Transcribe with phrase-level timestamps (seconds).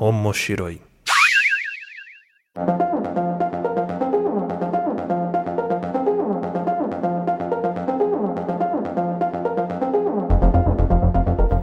[0.00, 0.80] Omoshiroi.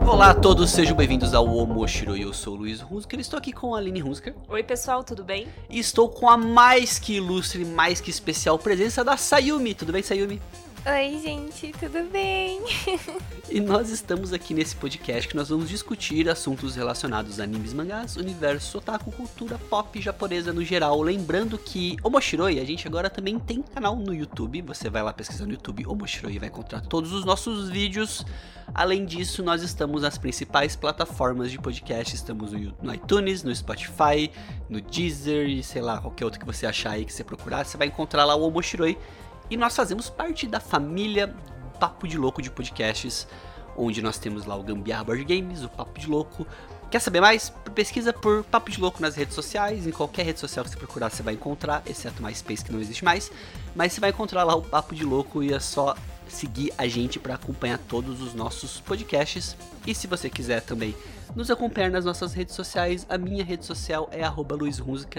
[0.08, 2.22] Olá a todos, sejam bem-vindos ao Omoshiroi.
[2.22, 5.46] Eu sou o Luiz Hunsker, estou aqui com a Aline Hunsker Oi, pessoal, tudo bem?
[5.68, 9.74] e estou com a mais que ilustre, mais que especial presença da Sayumi.
[9.74, 10.40] Tudo bem, Sayumi?
[10.88, 12.60] Oi, gente, tudo bem?
[13.48, 18.16] E nós estamos aqui nesse podcast que nós vamos discutir assuntos relacionados a animes, mangás,
[18.16, 21.00] universo otaku, cultura pop japonesa no geral.
[21.00, 24.62] Lembrando que Omoshiroi, a gente agora também tem canal no YouTube.
[24.62, 28.26] Você vai lá pesquisar no YouTube Omoshiroi e vai encontrar todos os nossos vídeos.
[28.74, 32.16] Além disso, nós estamos nas principais plataformas de podcast.
[32.16, 34.28] Estamos no, iTunes, no Spotify,
[34.68, 37.64] no Deezer e sei lá, qualquer outro que você achar aí que você procurar.
[37.64, 38.98] Você vai encontrar lá o Omoshiroi.
[39.50, 41.34] E nós fazemos parte da família
[41.78, 43.28] Papo de Louco de podcasts,
[43.76, 46.46] onde nós temos lá o Gambiarra Board Games, o Papo de Louco.
[46.90, 47.52] Quer saber mais?
[47.74, 51.10] Pesquisa por Papo de Louco nas redes sociais, em qualquer rede social que você procurar
[51.10, 53.30] você vai encontrar, exceto MySpace que não existe mais.
[53.74, 55.94] Mas você vai encontrar lá o Papo de Louco e é só
[56.28, 59.56] seguir a gente para acompanhar todos os nossos podcasts.
[59.86, 60.94] E se você quiser também
[61.34, 64.56] nos acompanhar nas nossas redes sociais, a minha rede social é arroba.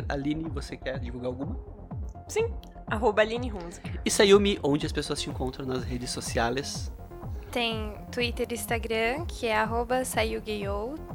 [0.10, 1.87] Aline, você quer divulgar alguma?
[2.28, 2.54] Sim.
[2.86, 4.00] Arroba Aline Hunziker.
[4.06, 6.92] E Sayumi, onde as pessoas te encontram nas redes sociais.
[7.58, 10.04] Tem Twitter e Instagram, que é arroba.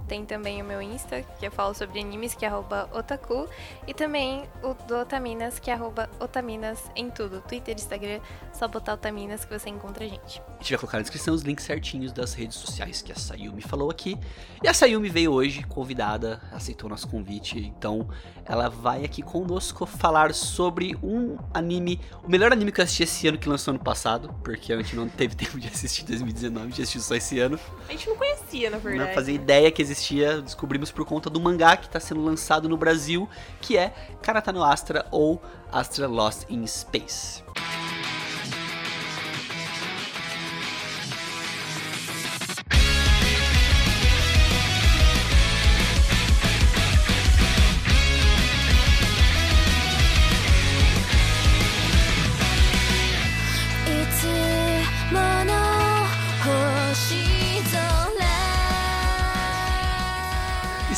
[0.09, 3.49] Tem também o meu Insta, que eu falo sobre animes, que é arroba otaku.
[3.87, 7.41] E também o do Otaminas, que é arroba otaminas em tudo.
[7.43, 8.19] Twitter, Instagram,
[8.53, 10.43] só botar Otaminas que você encontra a gente.
[10.59, 13.63] A gente vai colocar na descrição os links certinhos das redes sociais que a Sayumi
[13.63, 14.19] falou aqui.
[14.63, 18.09] E a Sayumi veio hoje convidada, aceitou nosso convite, então
[18.45, 23.29] ela vai aqui conosco falar sobre um anime, o melhor anime que eu assisti esse
[23.29, 26.67] ano que lançou ano passado, porque a gente não teve tempo de assistir em 2019,
[26.67, 27.59] a gente assistiu só esse ano.
[27.89, 29.09] A gente não conhecia, na verdade.
[29.09, 32.77] Não fazia ideia que existia, descobrimos por conta do mangá que está sendo lançado no
[32.77, 33.29] Brasil,
[33.61, 37.43] que é Karata no Astra ou Astra Lost in Space.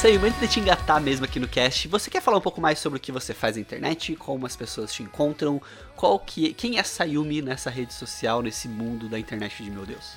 [0.05, 2.79] Aí, antes de te engatar mesmo aqui no cast, você quer falar um pouco mais
[2.79, 5.63] sobre o que você faz na internet, como as pessoas te encontram,
[5.97, 10.13] qual que, quem é Sayumi nessa rede social, nesse mundo da internet de meu Deus?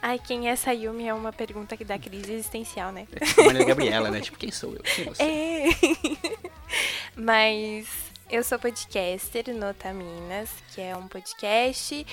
[0.00, 3.06] Ai, quem é Sayumi é uma pergunta que dá crise existencial, né?
[3.12, 4.20] É tipo a Maria Gabriela, né?
[4.20, 4.82] Tipo, quem sou eu?
[4.82, 5.22] Quem você?
[5.22, 5.68] É.
[7.20, 7.86] Mas
[8.30, 12.06] eu sou podcaster no Otaminas, que é um podcast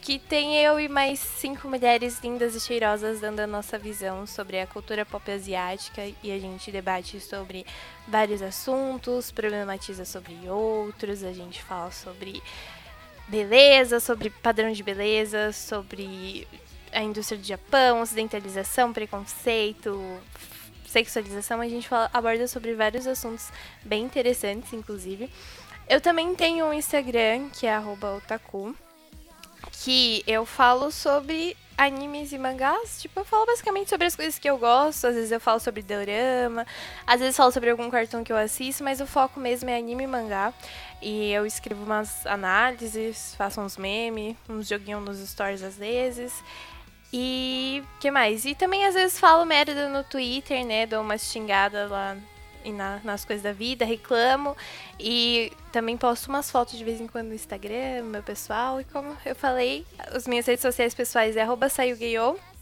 [0.00, 4.60] que tem eu e mais cinco mulheres lindas e cheirosas dando a nossa visão sobre
[4.60, 7.64] a cultura pop asiática e a gente debate sobre
[8.06, 12.42] vários assuntos, problematiza sobre outros, a gente fala sobre
[13.28, 16.46] beleza, sobre padrão de beleza, sobre
[16.92, 20.20] a indústria do Japão, ocidentalização, preconceito,
[20.86, 23.50] sexualização, a gente fala, aborda sobre vários assuntos
[23.84, 25.28] bem interessantes, inclusive.
[25.88, 28.74] Eu também tenho um Instagram, que é otaku,
[29.70, 33.00] que eu falo sobre animes e mangás.
[33.00, 35.06] Tipo, eu falo basicamente sobre as coisas que eu gosto.
[35.06, 36.66] Às vezes eu falo sobre dorama,
[37.06, 40.04] às vezes falo sobre algum cartão que eu assisto, mas o foco mesmo é anime
[40.04, 40.52] e mangá.
[41.02, 46.32] E eu escrevo umas análises, faço uns memes, uns joguinhos nos stories às vezes.
[47.12, 48.44] E que mais?
[48.44, 50.86] E também às vezes falo merda no Twitter, né?
[50.86, 52.16] Dou uma xingada lá
[52.64, 54.56] e na, nas coisas da vida, reclamo.
[54.98, 58.80] E também posto umas fotos de vez em quando no Instagram, meu pessoal.
[58.80, 61.68] E como eu falei, as minhas redes sociais pessoais é arroba.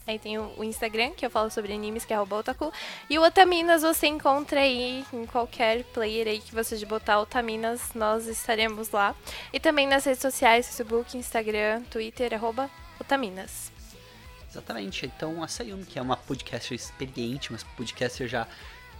[0.05, 2.73] Aí tem o, Instagram, que eu falo sobre animes, que é otaku.
[3.09, 8.27] E o Otaminas você encontra aí em qualquer player aí que você botar Otaminas, nós
[8.27, 9.15] estaremos lá.
[9.53, 13.71] E também nas redes sociais, Facebook, Instagram, Twitter, arroba Otaminas.
[14.51, 15.05] Exatamente.
[15.05, 18.45] Então, a Sayumi, que é uma podcaster experiente, uma podcaster já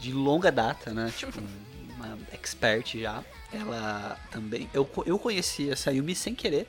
[0.04, 1.12] de longa data, né?
[1.16, 1.40] Tipo,
[1.96, 3.24] uma expert já.
[3.52, 4.70] Ela também.
[4.74, 6.68] Eu, eu conheci a Sayumi sem querer,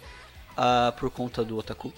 [0.53, 1.93] uh, por conta do Otaku.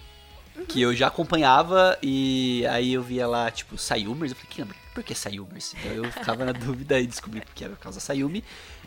[0.69, 4.33] Que eu já acompanhava e aí eu via lá, tipo, Sayumers.
[4.33, 5.75] Eu falei, que por que Sayumers?
[5.75, 8.43] Então eu ficava na dúvida e descobri porque era por causa da Sayumi.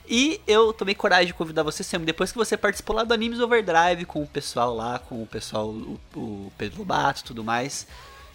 [0.07, 3.39] E eu tomei coragem de convidar você, Sam, depois que você participou lá do Animes
[3.39, 7.85] Overdrive com o pessoal lá, com o pessoal, o, o Pedro Lobato e tudo mais.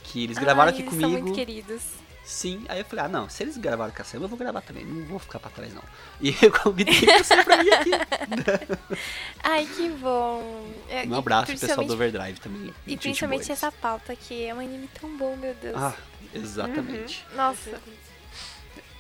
[0.05, 1.11] Que eles gravaram Ai, aqui eles comigo.
[1.11, 2.04] São muito queridos.
[2.25, 4.63] Sim, aí eu falei, ah não, se eles gravaram com a Sam, eu vou gravar
[4.63, 5.83] também, não vou ficar pra trás não.
[6.21, 7.91] E eu convidei você pra vir aqui.
[9.45, 10.73] Ai, que bom.
[10.89, 12.73] É, Um abraço pro pessoal do Overdrive também.
[12.87, 15.77] E principalmente essa pauta, que é um anime tão bom, meu Deus.
[15.77, 15.95] Ah,
[16.33, 17.27] exatamente.
[17.37, 17.79] Nossa.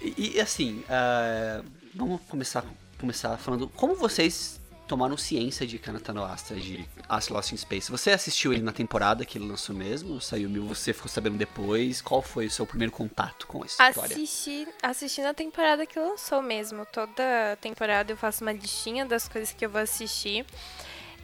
[0.02, 1.62] E, e, assim, ah,
[1.94, 2.62] vamos começar,
[2.98, 7.90] começar falando como vocês tomaram ciência de Kanata no Astra, de As Lost in Space.
[7.90, 10.20] Você assistiu ele na temporada que ele lançou mesmo?
[10.20, 12.00] Saiu mil, você ficou sabendo depois?
[12.02, 14.16] Qual foi o seu primeiro contato com essa história?
[14.16, 16.86] Assisti, assisti na temporada que lançou mesmo.
[16.86, 20.44] Toda temporada eu faço uma listinha das coisas que eu vou assistir.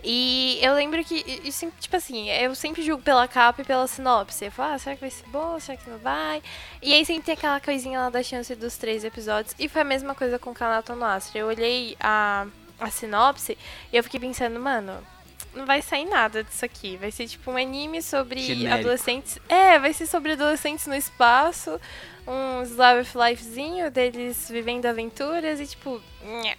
[0.02, 4.46] E eu lembro que, sempre, tipo assim, eu sempre julgo pela capa e pela sinopse.
[4.46, 5.58] Eu falo, ah, será que vai ser bom?
[5.60, 6.42] Será que não vai?
[6.80, 9.54] E aí sempre tem aquela coisinha lá da chance dos três episódios.
[9.58, 11.40] E foi a mesma coisa com Kanato no Astra.
[11.40, 12.46] Eu olhei a,
[12.80, 13.56] a sinopse
[13.92, 15.06] e eu fiquei pensando, mano,
[15.54, 16.96] não vai sair nada disso aqui.
[16.96, 18.74] Vai ser tipo um anime sobre Genérico.
[18.74, 19.38] adolescentes.
[19.48, 21.80] É, vai ser sobre adolescentes no espaço.
[22.26, 26.00] Um of Lifezinho deles vivendo aventuras e tipo.
[26.22, 26.56] nhé.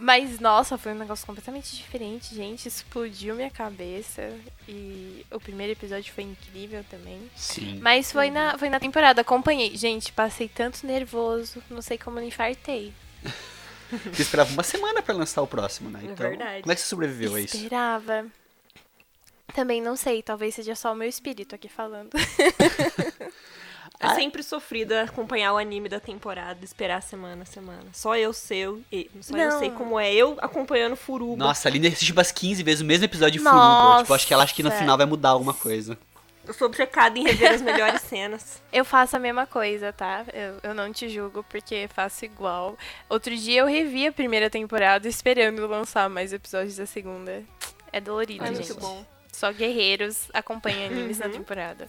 [0.00, 2.68] Mas, nossa, foi um negócio completamente diferente, gente.
[2.68, 4.32] Explodiu minha cabeça.
[4.68, 7.28] E o primeiro episódio foi incrível também.
[7.34, 7.80] Sim.
[7.82, 9.76] Mas foi na, foi na temporada, acompanhei.
[9.76, 12.92] Gente, passei tanto nervoso, não sei como não infartei.
[14.12, 16.00] Você esperava uma semana pra lançar o próximo, né?
[16.02, 16.62] É Então, verdade.
[16.62, 17.56] como é que você sobreviveu a isso?
[17.56, 18.26] Esperava.
[19.54, 22.10] Também não sei, talvez seja só o meu espírito aqui falando.
[24.00, 27.82] É sempre sofrido acompanhar o anime da temporada, esperar semana a semana.
[27.92, 29.58] Só eu sei, e- só eu Não.
[29.58, 31.36] sei como é eu acompanhando Furuba.
[31.36, 33.56] Nossa, a Aline assiste umas 15 vezes o mesmo episódio de Nossa.
[33.82, 34.02] Furuba.
[34.02, 35.98] Tipo, acho que ela acha que no final vai mudar alguma coisa.
[36.48, 38.62] Eu sou obcecada em rever as melhores cenas.
[38.72, 40.24] Eu faço a mesma coisa, tá?
[40.32, 42.76] Eu, eu não te julgo porque faço igual.
[43.08, 47.44] Outro dia eu revi a primeira temporada esperando lançar mais episódios da segunda.
[47.92, 48.68] É dolorido, É gente.
[48.68, 49.04] muito bom.
[49.30, 51.32] Só guerreiros acompanham animes na Uhum.
[51.32, 51.88] temporada.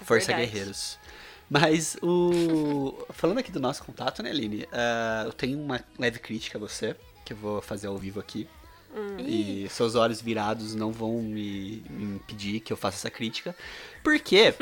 [0.00, 0.50] É Força verdade.
[0.50, 0.98] Guerreiros.
[1.50, 3.06] Mas o.
[3.10, 4.66] Falando aqui do nosso contato, né, Aline?
[4.72, 8.48] ah, eu tenho uma leve crítica a você, que eu vou fazer ao vivo aqui.
[9.18, 13.54] E seus olhos virados não vão me, me impedir que eu faça essa crítica.
[14.02, 14.54] Porque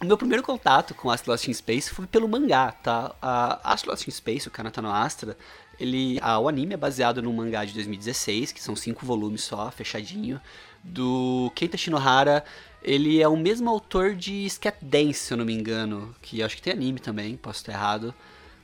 [0.00, 3.14] o meu primeiro contato com Astro Lost in Space foi pelo mangá, tá?
[3.22, 5.36] A Astro Lost in Space, o Kanata no Astra,
[5.80, 9.70] ele, ah, o anime é baseado num mangá de 2016, que são cinco volumes só,
[9.70, 10.38] fechadinho,
[10.84, 12.44] do Keita Shinohara.
[12.82, 16.56] Ele é o mesmo autor de Scat Dance, se eu não me engano, que acho
[16.56, 18.14] que tem anime também, posso estar errado,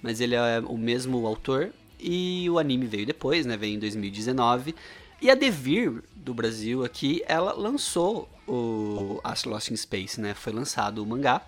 [0.02, 1.73] mas ele é o mesmo autor.
[1.98, 3.56] E o anime veio depois, né?
[3.56, 4.75] Veio em 2019.
[5.20, 10.34] E a Devir, do Brasil aqui, ela lançou o Astro Lost in Space, né?
[10.34, 11.43] Foi lançado o mangá.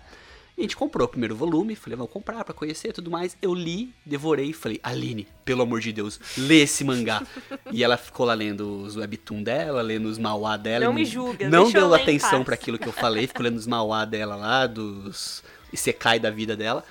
[0.57, 3.37] E a gente comprou o primeiro volume, falei, vamos comprar pra conhecer e tudo mais.
[3.41, 7.25] Eu li, devorei e falei, Aline, pelo amor de Deus, lê esse mangá.
[7.71, 10.83] e ela ficou lá lendo os webtoon dela, lendo os mauá dela.
[10.83, 12.43] Não e me julga, Não deu atenção paz.
[12.43, 15.41] pra aquilo que eu falei, ficou lendo os mauá dela lá, dos
[15.71, 16.83] Isekai da vida dela.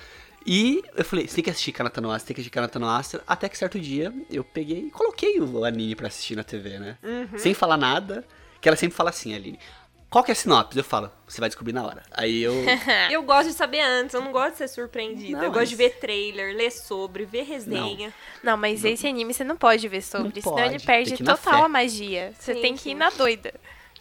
[0.51, 2.89] E eu falei, você tem que assistir Kanata no Astra, tem que assistir Kanata no
[2.89, 3.21] Astra.
[3.27, 6.97] Até que certo dia eu peguei e coloquei o anime pra assistir na TV, né?
[7.03, 7.37] Uhum.
[7.37, 8.25] Sem falar nada,
[8.59, 9.59] que ela sempre fala assim, Aline.
[10.09, 10.75] Qual que é a sinopse?
[10.75, 12.01] Eu falo, você vai descobrir na hora.
[12.09, 12.51] Aí eu.
[13.11, 15.37] Eu gosto de saber antes, eu não gosto de ser surpreendida.
[15.37, 18.11] Não, eu gosto mas- de ver trailer, ler sobre, ver resenha.
[18.41, 21.65] Não, mas esse anime você não pode ver sobre, Não senão pode, ele perde total
[21.65, 22.33] a magia.
[22.39, 22.91] Você Sim, tem que sim.
[22.91, 23.53] ir na doida.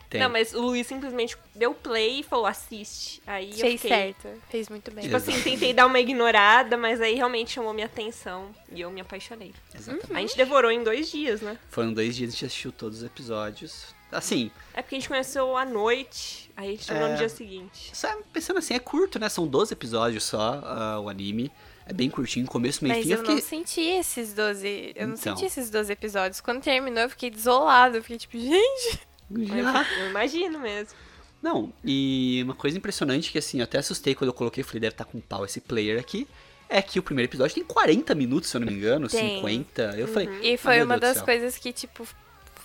[0.08, 0.20] Tem.
[0.20, 3.20] Não, mas o Luiz simplesmente deu play e falou, assiste.
[3.26, 3.96] Aí eu Fez fiquei...
[3.96, 5.04] certo, fez muito bem.
[5.04, 8.50] Tipo assim, tentei dar uma ignorada, mas aí realmente chamou minha atenção.
[8.72, 9.52] E eu me apaixonei.
[9.74, 10.12] Exatamente.
[10.16, 11.58] A gente devorou em dois dias, né?
[11.68, 13.94] Foram dois dias, a gente assistiu todos os episódios.
[14.10, 17.12] Assim, É porque a gente conheceu à noite, aí a gente terminou É.
[17.12, 17.90] no dia seguinte.
[17.94, 19.28] só pensando assim, é curto, né?
[19.28, 21.52] São 12 episódios só ah, o anime.
[21.84, 23.12] É bem curtinho, começo, meio e Mas fim.
[23.12, 23.34] eu Eu fiquei.
[23.34, 24.92] não senti esses 12.
[24.94, 25.34] Eu não Então.
[25.36, 26.40] senti esses 12 episódios.
[26.40, 27.96] Quando terminou, eu fiquei desolado.
[27.96, 29.00] Eu fiquei tipo, gente.
[29.30, 29.86] Já.
[30.00, 30.94] Eu imagino mesmo.
[31.42, 34.94] Não, e uma coisa impressionante que assim, eu até assustei quando eu coloquei, falei, deve
[34.94, 36.26] estar com pau esse player aqui.
[36.68, 39.36] É que o primeiro episódio tem 40 minutos, se eu não me engano, Tem.
[39.36, 39.94] 50.
[39.96, 42.06] Eu falei, E "Ah, foi meu uma Deus das céu." coisas que, tipo,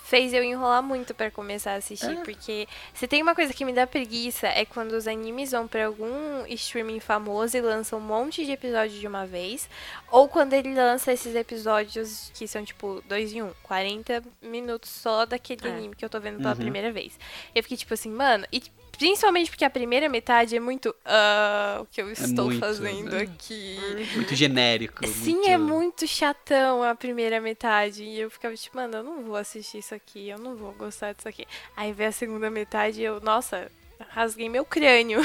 [0.06, 2.10] fez eu enrolar muito pra começar a assistir.
[2.18, 2.22] É.
[2.22, 5.86] Porque se tem uma coisa que me dá preguiça é quando os animes vão pra
[5.86, 9.68] algum streaming famoso e lançam um monte de episódios de uma vez.
[10.10, 13.50] Ou quando ele lança esses episódios que são, tipo, dois em um.
[13.62, 15.70] 40 minutos só daquele É.
[15.72, 16.56] anime que eu tô vendo pela Uhum.
[16.56, 17.18] primeira vez.
[17.54, 18.46] Eu fiquei, tipo assim, mano...
[18.52, 18.62] E
[18.96, 20.94] principalmente porque a primeira metade é muito...
[21.04, 23.22] Ah, o que eu estou muito, fazendo né?
[23.22, 23.78] aqui?
[24.14, 25.06] Muito genérico.
[25.06, 28.04] Sim, é muito chatão a primeira metade.
[28.04, 31.12] E eu ficava tipo, mano, eu não vou assistir isso aqui, eu não vou gostar
[31.12, 31.46] disso aqui.
[31.76, 33.70] Aí vem a segunda metade e eu, nossa,
[34.10, 35.20] rasguei meu crânio.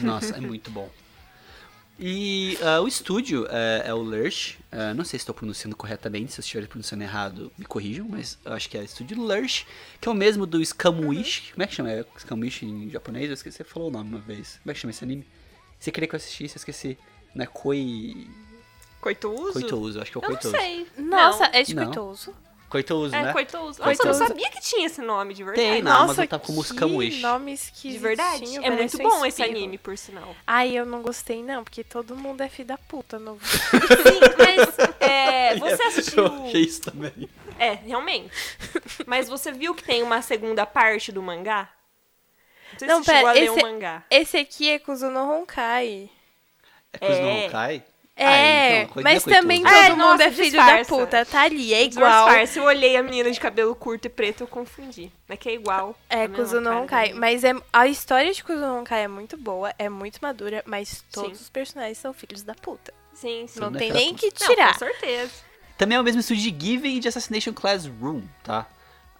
[0.00, 0.90] Nossa, é muito bom.
[1.98, 4.58] E ah, o estúdio é, é o Lurch.
[4.70, 8.38] Ah, não sei se estou pronunciando corretamente, se eu estiver pronunciando errado, me corrijam, mas
[8.44, 9.66] eu acho que é o estúdio Lurch,
[10.00, 11.52] que é o mesmo do Scamuish.
[11.52, 11.90] Como é que chama?
[11.90, 13.28] É Scamuish em japonês?
[13.28, 14.58] Eu esqueci, você falou o nome uma vez.
[14.62, 15.26] Como é que chama esse anime?
[15.78, 16.98] Você queria que eu assistisse, eu esqueci.
[17.34, 18.28] Não é Koi...
[19.00, 19.52] Coituso?
[19.52, 20.86] Coitouso, acho que é o Eu não sei.
[20.98, 21.50] Nossa, Não.
[21.52, 22.34] é de coitoso.
[22.68, 23.32] Coitouso, É, né?
[23.32, 23.80] Coitouso.
[23.80, 25.68] Nossa, eu não sabia que tinha esse nome de verdade.
[25.68, 27.20] Tem, na Nossa, Amazon tá como os que Kamuishi.
[27.22, 28.56] nomes que De verdade.
[28.64, 30.34] É muito bom esse anime, por sinal.
[30.46, 34.78] Ai, eu não gostei não, porque todo mundo é filho da puta no Sim, mas
[35.00, 36.24] é, você assistiu.
[36.26, 37.28] Eu achei isso também.
[37.58, 38.30] É, realmente.
[39.06, 41.70] Mas você viu que tem uma segunda parte do mangá?
[42.72, 44.02] Não sei Não, se pera, a ler esse- o mangá.
[44.10, 46.10] Esse aqui é Kuzuno Honkai.
[46.92, 47.46] É coisa É.
[47.46, 47.84] Honkai?
[48.18, 49.42] É, Ah, então, mas coitoso.
[49.42, 50.90] também Ah, todo é, mundo nossa, é filho disfarça.
[50.90, 51.26] da puta.
[51.26, 52.24] Tá ali, é igual.
[52.24, 55.12] Disfarce, eu olhei a menina de cabelo curto e preto, eu confundi.
[55.28, 55.94] Não é que é igual.
[56.08, 57.12] É, Kuzuno Honkai.
[57.12, 61.36] Mas é, a história de Kuzuno Honkai é muito boa, é muito madura, mas todos
[61.36, 61.42] Sim.
[61.44, 62.94] os personagens são filhos da puta.
[63.12, 63.60] Sim, sim.
[63.60, 64.72] Não Não é tem filha nem que Não, tirar.
[64.72, 65.32] com certeza.
[65.76, 68.66] Também é o mesmo estúdio de Given e de Assassination Classroom, tá?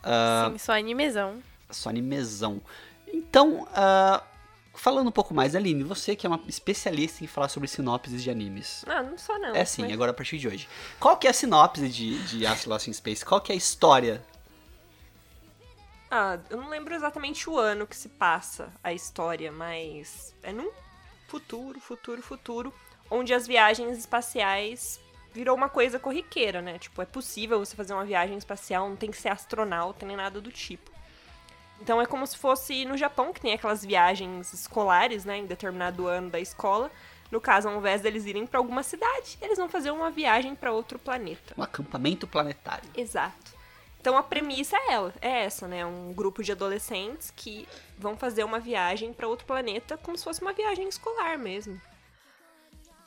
[0.02, 1.42] Ah, Sim, só animezão.
[1.70, 2.62] só animezão.
[3.12, 4.22] Então, ah,
[4.76, 8.30] falando um pouco mais, Aline, você que é uma especialista em falar sobre sinopses de
[8.30, 8.85] animes.
[8.87, 9.54] Não, não sou não.
[9.54, 10.68] É sim, mas- agora a partir de hoje.
[11.00, 13.25] Qual que é a sinopse de, de Astro Lost in Space?
[13.25, 14.25] Qual que é a história?
[16.11, 20.71] Ah, eu não lembro exatamente o ano que se passa a história, mas é num
[21.26, 22.73] futuro, futuro, futuro,
[23.11, 25.00] onde as viagens espaciais
[25.33, 26.78] virou uma coisa corriqueira, né?
[26.78, 30.40] Tipo, é possível você fazer uma viagem espacial, não tem que ser astronauta nem nada
[30.40, 30.90] do tipo.
[31.80, 36.06] Então é como se fosse no Japão, que tem aquelas viagens escolares, né, em determinado
[36.06, 36.90] ano da escola.
[37.30, 40.73] No caso, ao invés deles irem pra alguma cidade, eles vão fazer uma viagem pra
[40.73, 41.54] outro planeta.
[41.56, 42.88] Um acampamento planetário.
[42.97, 43.56] Exato.
[44.00, 45.85] Então a premissa é ela, é essa, né?
[45.85, 47.68] Um grupo de adolescentes que
[47.99, 51.80] vão fazer uma viagem para outro planeta como se fosse uma viagem escolar mesmo.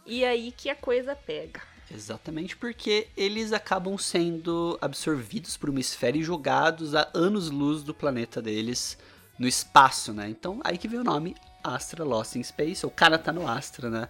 [0.05, 1.61] E aí que a coisa pega.
[1.93, 8.41] Exatamente porque eles acabam sendo absorvidos por uma esfera e jogados a anos-luz do planeta
[8.41, 8.97] deles
[9.37, 10.29] no espaço, né?
[10.29, 13.89] Então, aí que vem o nome Astra Lost in Space, ou Cara tá no Astra,
[13.89, 14.09] né?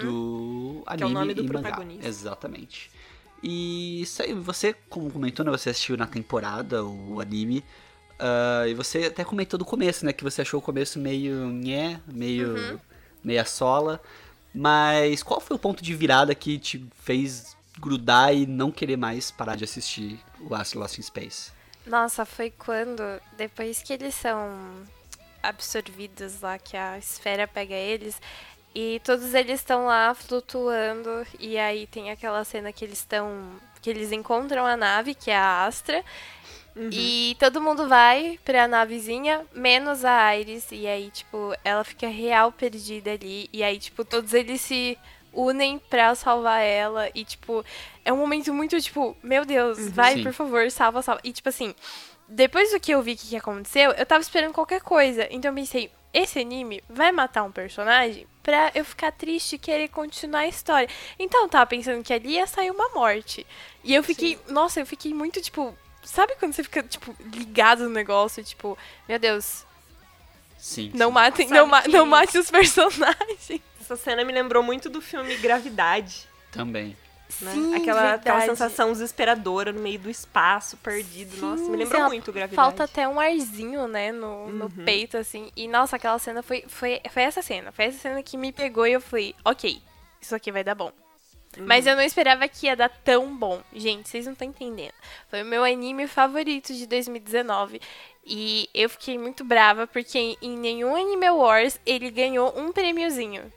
[0.00, 2.06] Do Que é o anime nome do protagonista.
[2.06, 2.90] Exatamente.
[3.42, 5.50] E isso aí, você, como comentou, né?
[5.50, 7.64] Você assistiu na temporada o anime.
[8.18, 10.12] ah, e você até comentou do começo, né?
[10.12, 12.80] Que você achou o começo meio nhé, meio
[13.24, 14.00] meia sola.
[14.54, 19.30] Mas qual foi o ponto de virada que te fez grudar e não querer mais
[19.30, 21.52] parar de assistir o Astro Lost in Space?
[21.86, 23.02] Nossa, foi quando,
[23.36, 24.58] depois que eles são
[25.42, 28.20] absorvidos lá, que a esfera pega eles,
[28.74, 33.58] e todos eles estão lá flutuando, e aí tem aquela cena que eles estão.
[33.80, 36.04] que eles encontram a nave, que é a Astra,
[36.76, 42.52] e todo mundo vai pra navezinha, menos a Iris, e aí, tipo, ela fica real
[42.52, 44.96] perdida ali, e aí, tipo, todos eles se
[45.32, 47.64] unem pra salvar ela, e, tipo,
[48.04, 50.22] é um momento muito, tipo, meu Deus, vai, Sim.
[50.22, 51.20] por favor, salva, salva.
[51.24, 51.74] E, tipo assim,
[52.28, 55.54] depois do que eu vi que, que aconteceu, eu tava esperando qualquer coisa, então eu
[55.54, 60.48] pensei, esse anime vai matar um personagem pra eu ficar triste e querer continuar a
[60.48, 60.88] história.
[61.18, 63.46] Então eu tava pensando que ali ia sair uma morte.
[63.84, 67.90] E eu fiquei, nossa, eu fiquei muito, tipo, sabe quando você fica, tipo, ligado no
[67.90, 68.76] negócio, tipo,
[69.08, 69.64] meu Deus,
[70.58, 70.90] Sim.
[70.94, 71.14] não sim.
[71.14, 73.60] matem, Sabe não, ma não mate os personagens.
[73.80, 76.28] Essa cena me lembrou muito do filme Gravidade.
[76.52, 76.96] Também.
[77.40, 77.52] Né?
[77.52, 81.36] Sim, aquela, aquela sensação desesperadora no meio do espaço, perdido.
[81.36, 82.56] nossa, Sim, me lembrou muito Gravidade.
[82.56, 84.84] Falta até um arzinho, né, no, no Uhum.
[84.84, 85.48] peito, assim.
[85.56, 87.70] E, nossa, aquela cena foi, foi, foi essa cena.
[87.70, 89.80] Foi essa cena que me pegou e eu falei, ok,
[90.20, 90.90] isso aqui vai dar bom.
[91.58, 91.90] Mas Uhum.
[91.92, 93.60] eu não esperava que ia dar tão bom.
[93.74, 94.92] Gente, vocês não estão entendendo.
[95.28, 97.80] Foi o meu anime favorito de 2019.
[98.24, 103.52] E eu fiquei muito brava porque em- nenhum Anime Wars ele ganhou um prêmiozinho.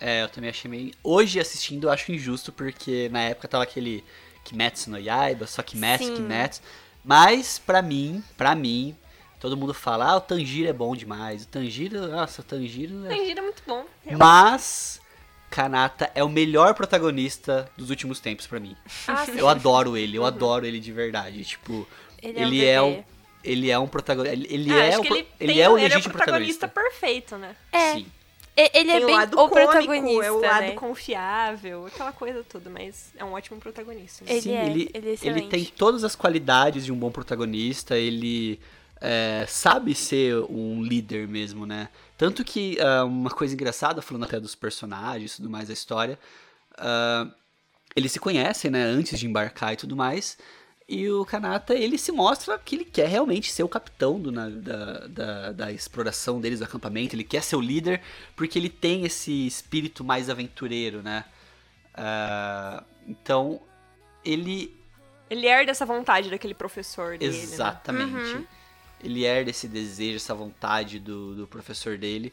[0.00, 0.92] É, eu também achei meio.
[1.04, 4.02] Hoje assistindo eu acho injusto, porque na época tava aquele
[4.44, 6.14] Kimetsu no Yaiba, só Kimetsu, Sim.
[6.16, 6.62] Kimetsu.
[7.04, 8.96] Mas, pra mim, pra mim,
[9.38, 11.42] todo mundo fala, ah, o Tanjiro é bom demais.
[11.44, 13.84] O Tanjiro, nossa, o Tanjiro é Tanjiro é muito bom.
[14.16, 15.00] Mas
[15.52, 18.74] Kanata é o melhor protagonista dos últimos tempos pra mim.
[19.06, 19.26] Ah.
[19.36, 21.44] Eu adoro ele, eu adoro ele de verdade.
[21.44, 21.86] Tipo,
[22.22, 23.04] Ele, ele é é um
[23.44, 25.98] ele é um protagonista, ele, ele Ah, é ele, ele tem- é o ele é
[25.98, 26.68] o protagonista protagonista.
[26.68, 27.54] perfeito, né?
[27.72, 28.06] É, Sim.
[28.56, 30.70] Ele é tem bem o lado o cômico, protagonista, é o lado né?
[30.72, 34.24] confiável, aquela coisa toda, mas é um ótimo protagonista.
[34.24, 34.32] né?
[34.32, 37.96] Ele Sim, é, ele, ele é ele tem todas as qualidades de um bom protagonista,
[37.96, 38.60] ele
[39.00, 41.88] é, sabe ser um líder mesmo, né?
[42.22, 46.16] Tanto que ah, uma coisa engraçada, falando até dos personagens e tudo mais da história,
[46.78, 47.26] ah,
[47.96, 50.38] eles se conhecem, né, antes de embarcar e tudo mais,
[50.88, 54.48] e o Kanata, ele se mostra que ele quer realmente ser o capitão do, na-
[54.48, 58.00] da, da, da exploração deles, do acampamento, ele quer ser o líder,
[58.36, 61.24] porque ele tem esse espírito mais aventureiro, né?
[61.92, 63.60] Ah, então,
[64.24, 64.72] ele
[65.28, 67.32] Ele herda essa vontade daquele professor dele.
[67.36, 67.42] né?
[67.42, 68.46] Exatamente.
[69.02, 72.32] Ele herda esse desejo, essa vontade do, do professor dele.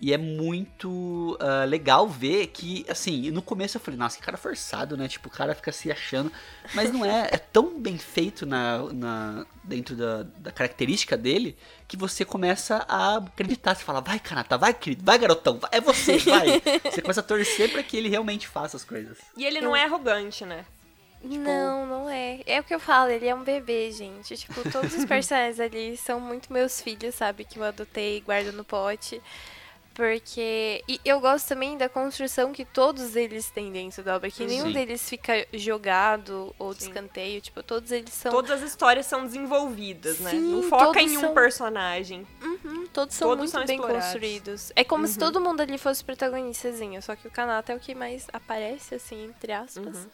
[0.00, 4.36] E é muito uh, legal ver que, assim, no começo eu falei, nossa, que cara
[4.36, 5.08] forçado, né?
[5.08, 6.30] Tipo, o cara fica se achando.
[6.74, 7.28] Mas não é.
[7.32, 11.56] É tão bem feito na, na, dentro da, da característica dele
[11.88, 13.74] que você começa a acreditar.
[13.74, 16.60] Você fala, vai, Kanata, vai, querido, vai, garotão, vai, é você, vai.
[16.84, 19.18] você começa a torcer pra que ele realmente faça as coisas.
[19.36, 20.66] E ele não é arrogante, né?
[21.28, 21.44] Tipo...
[21.44, 22.40] Não, não é.
[22.46, 24.36] É o que eu falo, ele é um bebê, gente.
[24.36, 27.44] Tipo, todos os personagens ali são muito meus filhos, sabe?
[27.44, 29.20] Que eu adotei e guardo no pote.
[29.96, 30.84] Porque.
[30.86, 34.30] E eu gosto também da construção que todos eles têm dentro da obra.
[34.30, 34.46] Que Sim.
[34.46, 37.40] nenhum deles fica jogado ou de escanteio.
[37.40, 38.30] Tipo, todos eles são.
[38.30, 40.32] Todas as histórias são desenvolvidas, né?
[40.32, 41.34] Sim, Não foca em um são...
[41.34, 42.26] personagem.
[42.42, 44.04] Uhum, todos são todos muito são bem explorados.
[44.04, 44.72] construídos.
[44.76, 45.10] É como uhum.
[45.10, 47.00] se todo mundo ali fosse protagonistazinho.
[47.00, 49.96] Só que o Kanata é o que mais aparece, assim, entre aspas.
[49.96, 50.10] Uhum.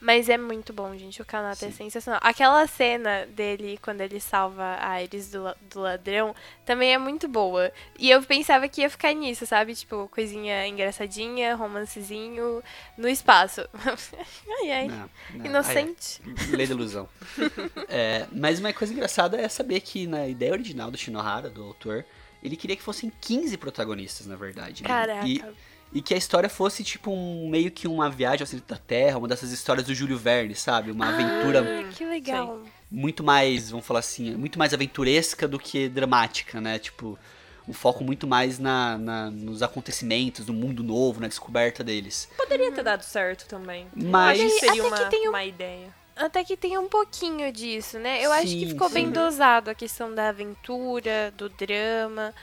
[0.00, 1.20] Mas é muito bom, gente.
[1.20, 2.20] O Kanata é sensacional.
[2.24, 7.70] Aquela cena dele, quando ele salva a Iris do, do ladrão, também é muito boa.
[7.98, 9.74] E eu pensava que ia ficar nisso, sabe?
[9.74, 12.62] Tipo, coisinha engraçadinha, romancezinho,
[12.96, 13.60] no espaço.
[14.62, 14.88] ai, ai.
[14.88, 15.46] Não, não.
[15.46, 16.22] Inocente.
[16.24, 17.06] Ai, lei da ilusão.
[17.86, 22.06] é, mas uma coisa engraçada é saber que na ideia original do Shinohara, do autor,
[22.42, 24.82] ele queria que fossem 15 protagonistas, na verdade.
[24.82, 24.88] Né?
[24.88, 25.28] Caraca.
[25.28, 25.44] E
[25.92, 29.18] e que a história fosse tipo um meio que uma viagem ao centro da Terra,
[29.18, 30.90] uma dessas histórias do Júlio Verne, sabe?
[30.90, 32.62] Uma ah, aventura que legal.
[32.90, 36.78] muito mais, vamos falar assim, muito mais aventuresca do que dramática, né?
[36.78, 37.18] Tipo,
[37.66, 42.28] um foco muito mais na, na nos acontecimentos, no mundo novo, na descoberta deles.
[42.36, 43.86] Poderia ter dado certo também.
[43.94, 45.28] Mas que seria uma, um...
[45.28, 48.18] uma ideia até que tem um pouquinho disso, né?
[48.22, 48.94] Eu sim, acho que ficou sim.
[48.94, 52.34] bem dosado a questão da aventura, do drama.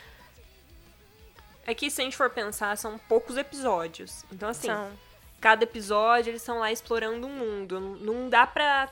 [1.67, 4.23] É que se a gente for pensar, são poucos episódios.
[4.31, 4.89] Então, assim, são.
[5.41, 7.79] cada episódio eles estão lá explorando um mundo.
[7.99, 8.89] Não dá pra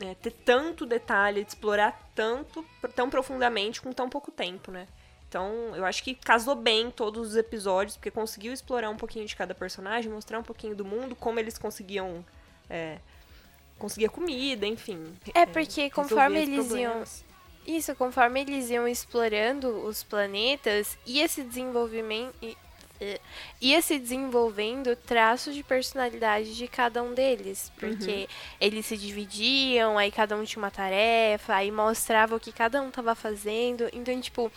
[0.00, 2.64] é, ter tanto detalhe, de explorar tanto,
[2.96, 4.88] tão profundamente com tão pouco tempo, né?
[5.28, 9.36] Então, eu acho que casou bem todos os episódios, porque conseguiu explorar um pouquinho de
[9.36, 12.24] cada personagem, mostrar um pouquinho do mundo, como eles conseguiam.
[12.68, 12.98] É,
[13.78, 15.14] conseguir comida, enfim.
[15.34, 17.02] É, porque é, conforme eles iam
[17.66, 22.34] isso, conforme eles iam explorando os planetas, ia se desenvolvimento
[23.60, 27.72] ia se desenvolvendo traços de personalidade de cada um deles.
[27.78, 28.26] Porque uhum.
[28.60, 32.88] eles se dividiam, aí cada um tinha uma tarefa, aí mostrava o que cada um
[32.88, 33.88] estava fazendo.
[33.92, 34.52] Então, tipo,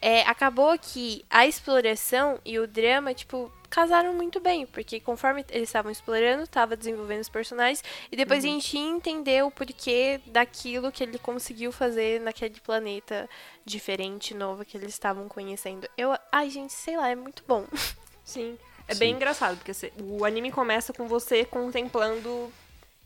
[0.00, 5.68] é, acabou que a exploração e o drama, tipo, casaram muito bem, porque conforme eles
[5.68, 8.50] estavam explorando, estava desenvolvendo os personagens, e depois uhum.
[8.50, 13.28] a gente entendeu o porquê daquilo que ele conseguiu fazer naquele planeta
[13.64, 15.88] diferente, novo, que eles estavam conhecendo.
[15.96, 17.66] Eu, ai, gente, sei lá, é muito bom.
[18.24, 18.58] Sim.
[18.86, 19.00] É Sim.
[19.00, 22.50] bem engraçado, porque o anime começa com você contemplando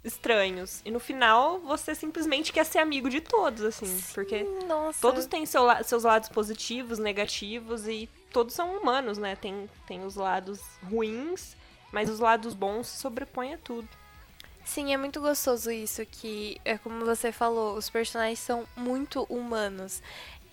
[0.04, 0.80] estranhos.
[0.84, 3.86] E no final, você simplesmente quer ser amigo de todos, assim.
[3.86, 5.00] Sim, porque nossa.
[5.00, 9.36] todos têm seu, seus lados positivos, negativos, e todos são humanos, né?
[9.36, 11.56] Tem, tem os lados ruins,
[11.92, 13.88] mas os lados bons se sobrepõem a tudo.
[14.64, 20.00] Sim, é muito gostoso isso, que é como você falou, os personagens são muito humanos.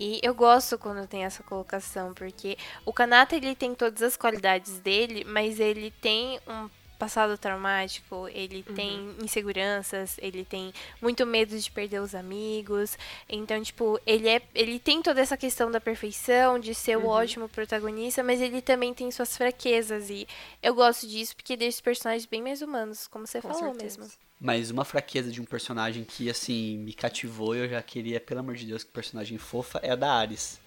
[0.00, 4.78] E eu gosto quando tem essa colocação, porque o Kanata ele tem todas as qualidades
[4.80, 6.68] dele, mas ele tem um
[7.00, 8.74] passado traumático, ele uhum.
[8.74, 12.98] tem inseguranças, ele tem muito medo de perder os amigos.
[13.26, 17.06] Então, tipo, ele é ele tem toda essa questão da perfeição, de ser uhum.
[17.06, 20.28] o ótimo protagonista, mas ele também tem suas fraquezas e
[20.62, 24.00] eu gosto disso porque deixa os personagens bem mais humanos, como você Com falou certeza.
[24.00, 24.12] mesmo.
[24.38, 28.40] Mas uma fraqueza de um personagem que, assim, me cativou e eu já queria, pelo
[28.40, 30.58] amor de Deus, que personagem fofa é a da Ares.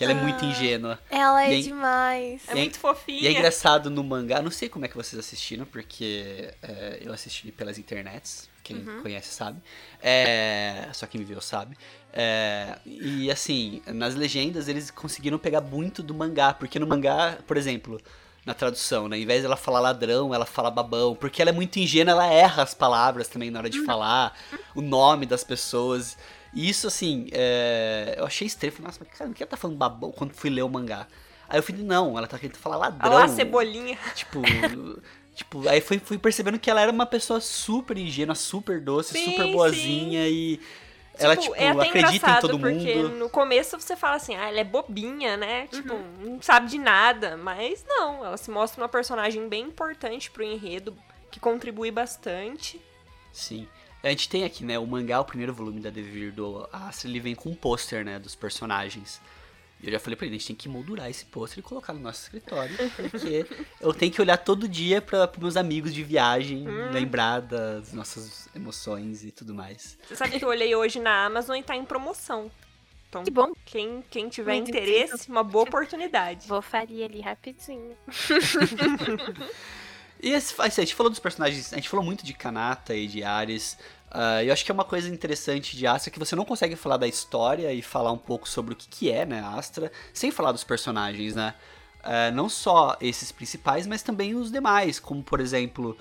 [0.00, 0.98] Que ela ah, é muito ah, ingênua.
[1.10, 2.48] Ela é, é demais.
[2.48, 3.20] É, é muito fofinha.
[3.20, 7.12] E é engraçado no mangá, não sei como é que vocês assistiram, porque é, eu
[7.12, 9.02] assisti pelas internets, quem uhum.
[9.02, 9.60] conhece sabe.
[10.02, 11.76] É, só quem me viu sabe.
[12.14, 17.58] É, e assim, nas legendas eles conseguiram pegar muito do mangá, porque no mangá, por
[17.58, 18.00] exemplo,
[18.46, 19.18] na tradução, né?
[19.18, 21.14] Em vez dela falar ladrão, ela fala babão.
[21.14, 23.84] Porque ela é muito ingênua, ela erra as palavras também na hora de uhum.
[23.84, 24.34] falar,
[24.74, 26.16] o nome das pessoas.
[26.52, 28.14] E isso, assim, é...
[28.18, 28.72] eu achei estranho.
[28.72, 31.06] Falei, nossa, mas cara, não que ela tá falando babão quando fui ler o mangá?
[31.48, 33.10] Aí eu falei, não, ela tá querendo falar ladrão.
[33.10, 33.98] Olha lá, cebolinha.
[34.14, 34.40] Tipo,
[35.34, 39.32] tipo, aí fui, fui percebendo que ela era uma pessoa super ingênua, super doce, sim,
[39.32, 40.32] super boazinha sim.
[40.32, 40.60] e...
[41.18, 43.16] ela, tipo, é acredita em todo porque mundo.
[43.16, 45.66] no começo você fala assim, ah, ela é bobinha, né?
[45.66, 46.34] Tipo, uhum.
[46.34, 47.36] não sabe de nada.
[47.36, 50.96] Mas não, ela se mostra uma personagem bem importante pro enredo,
[51.32, 52.80] que contribui bastante.
[53.32, 53.66] Sim.
[54.02, 57.20] A gente tem aqui, né, o mangá, o primeiro volume da Devir do Astro, ele
[57.20, 59.20] vem com um pôster, né, dos personagens.
[59.82, 61.92] E eu já falei pra ele, a gente tem que moldurar esse pôster e colocar
[61.92, 63.46] no nosso escritório, porque
[63.80, 66.90] eu tenho que olhar todo dia para pros meus amigos de viagem, hum.
[66.90, 69.98] lembrar das nossas emoções e tudo mais.
[70.06, 72.50] Você sabe que eu olhei hoje na Amazon e tá em promoção.
[73.08, 73.52] Então, Que bom.
[73.64, 76.46] quem, quem tiver Muito interesse, uma boa oportunidade.
[76.46, 77.96] Vou falir ali rapidinho.
[80.22, 83.06] E esse, assim, a gente falou dos personagens, a gente falou muito de Kanata e
[83.06, 83.78] de Ares.
[84.10, 86.96] ah, eu acho que é uma coisa interessante de Astra que você não consegue falar
[86.98, 90.52] da história e falar um pouco sobre o que, que é, né, Astra, sem falar
[90.52, 91.54] dos personagens, né?
[92.02, 95.96] Ah, não só esses principais, mas também os demais, como por exemplo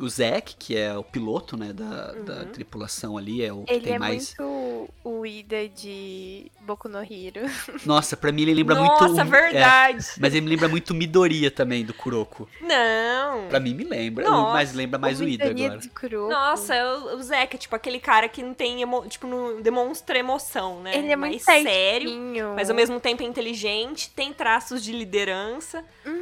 [0.00, 3.84] o Zack, que é o piloto, né, da, da tripulação ali, é o que Ele
[3.84, 4.34] tem é mais.
[4.38, 7.40] muito o Ida de Boku no Hero.
[7.84, 9.00] Nossa, pra mim ele lembra muito.
[9.02, 10.06] Nossa, é, verdade.
[10.18, 12.48] mas ele me lembra muito Midoriya também, do Kuroko.
[12.60, 13.48] Não.
[13.48, 15.80] Pra mim me lembra, Nossa, mas lembra mais o, Ida Midoriya agora.
[15.80, 16.30] de Kuroko.
[16.30, 19.06] Nossa, o, o Zeca é tipo aquele cara que não tem, emo...
[19.08, 20.96] tipo, não demonstra emoção, né?
[20.96, 22.52] Ele é mais muito sério, certinho.
[22.54, 25.84] mas ao mesmo tempo é inteligente, tem traços de liderança.
[26.04, 26.17] Uhum.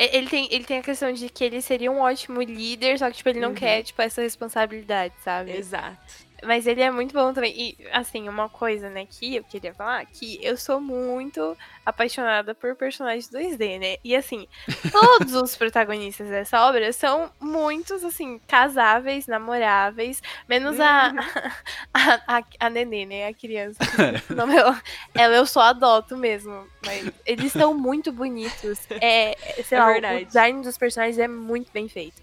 [0.00, 3.10] E- Ele tem, ele tem a questão de que ele seria um ótimo líder, só
[3.10, 3.54] que, tipo, ele não Uhum.
[3.54, 5.50] quer, tipo, essa responsabilidade, sabe?
[5.52, 5.98] Exato.
[6.44, 7.54] Mas ele é muito bom também.
[7.56, 12.74] E, assim, uma coisa, né, que eu queria falar, que eu sou muito apaixonada por
[12.76, 13.96] personagens 2D, né?
[14.04, 14.46] E, assim,
[14.92, 21.12] todos os protagonistas dessa obra são muitos, assim, casáveis, namoráveis, menos a,
[21.92, 23.78] a, a, a Nenê, né, a criança.
[24.34, 24.82] Não, ela,
[25.14, 26.66] ela eu só adoto mesmo.
[26.84, 28.78] Mas eles são muito bonitos.
[28.90, 30.22] É, é, sei É lá, verdade.
[30.22, 32.22] o design dos personagens é muito bem feito.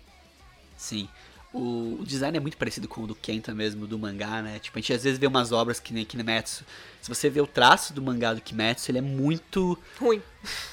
[0.75, 1.07] Sim.
[1.57, 4.59] O, design é muito parecido com o do Kenta mesmo, do mangá, né?
[4.59, 6.63] Tipo, a gente às vezes vê umas obras que nem Kinematsu.
[7.01, 9.77] Se você vê o traço do mangá do Kimetsu, ele é muito.
[9.99, 10.21] Ruim.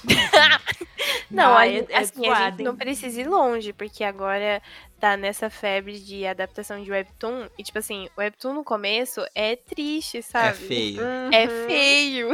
[1.31, 4.63] Não, Ah, a, é- gente- é assim, a gente não precisa ir longe, porque agora
[5.01, 7.49] tá nessa febre de adaptação de webtoon.
[7.59, 10.49] E, tipo assim, o webtoon no começo é triste, sabe?
[10.49, 11.01] É feio.
[11.33, 11.67] É Uhum.
[11.67, 12.29] feio.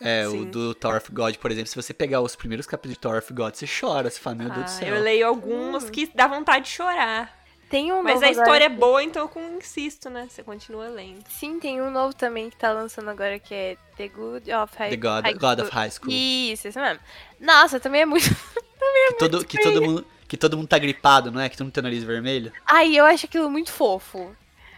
[0.00, 0.44] É, o Sim.
[0.46, 3.32] do Tower of God, por exemplo, se você pegar os primeiros capítulos de Tower of
[3.32, 4.94] God, você chora, você fala, meu Deus do Ah, céu.
[4.96, 7.38] eu leio alguns que dá vontade de chorar.
[7.68, 10.26] Tem um Mas novo a história é boa, então eu insisto, né?
[10.28, 11.22] Você continua lendo.
[11.28, 14.90] Sim, tem um novo também que tá lançando agora que é The Good of High
[14.90, 15.70] The God, High God of.
[15.70, 16.10] High School.
[16.10, 17.00] Isso, isso mesmo.
[17.38, 18.24] Nossa, também é muito.
[18.80, 21.48] Que todo, que, todo mundo, que todo mundo tá gripado, não é?
[21.48, 22.50] Que todo mundo tem o nariz vermelho.
[22.66, 24.34] Ai, eu acho aquilo muito fofo.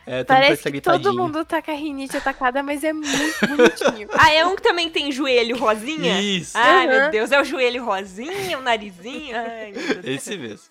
[0.06, 2.92] É, todo mundo Parece tá que todo mundo tá com a rinite atacada, mas é
[2.92, 4.08] muito bonitinho.
[4.14, 6.20] Ah, é um que também tem joelho rosinha?
[6.20, 6.92] Isso, Ai, Uhum.
[6.92, 9.34] meu Deus, é o joelho rosinha, o narizinho?
[9.38, 9.72] Ai,
[10.04, 10.66] esse mesmo.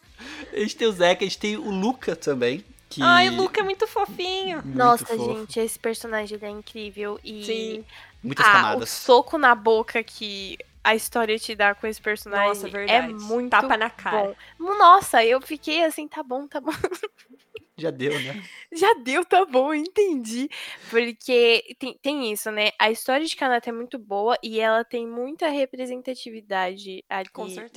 [0.53, 2.63] A gente tem o Zeca, a gente tem o Luca também.
[2.89, 3.01] Que...
[3.01, 4.61] Ai, o Luca é muito fofinho.
[4.63, 5.23] muito Nossa, fofo.
[5.39, 7.17] gente, esse personagem ele é incrível.
[7.23, 7.85] E Sim.
[8.21, 8.89] Muitas ah, o camadas.
[8.89, 13.13] soco na boca que a história te dá com esse personagem Nossa, é verdade.
[13.13, 14.35] muito Tapa na cara.
[14.57, 14.75] bom.
[14.77, 16.71] Nossa, eu fiquei assim, tá bom, tá bom.
[17.77, 18.43] Já deu, né?
[18.71, 20.47] Já deu, tá bom, entendi.
[20.89, 22.69] Porque tem, tem isso, né?
[22.77, 27.29] A história de Kanata é muito boa e ela tem muita representatividade ali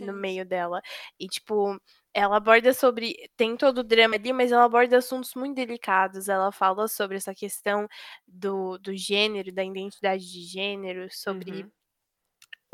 [0.02, 0.82] no meio dela.
[1.18, 1.80] E, tipo,
[2.12, 3.14] ela aborda sobre.
[3.34, 6.28] Tem todo o drama ali, mas ela aborda assuntos muito delicados.
[6.28, 7.88] Ela fala sobre essa questão
[8.26, 11.70] do, do gênero, da identidade de gênero, sobre Uhum.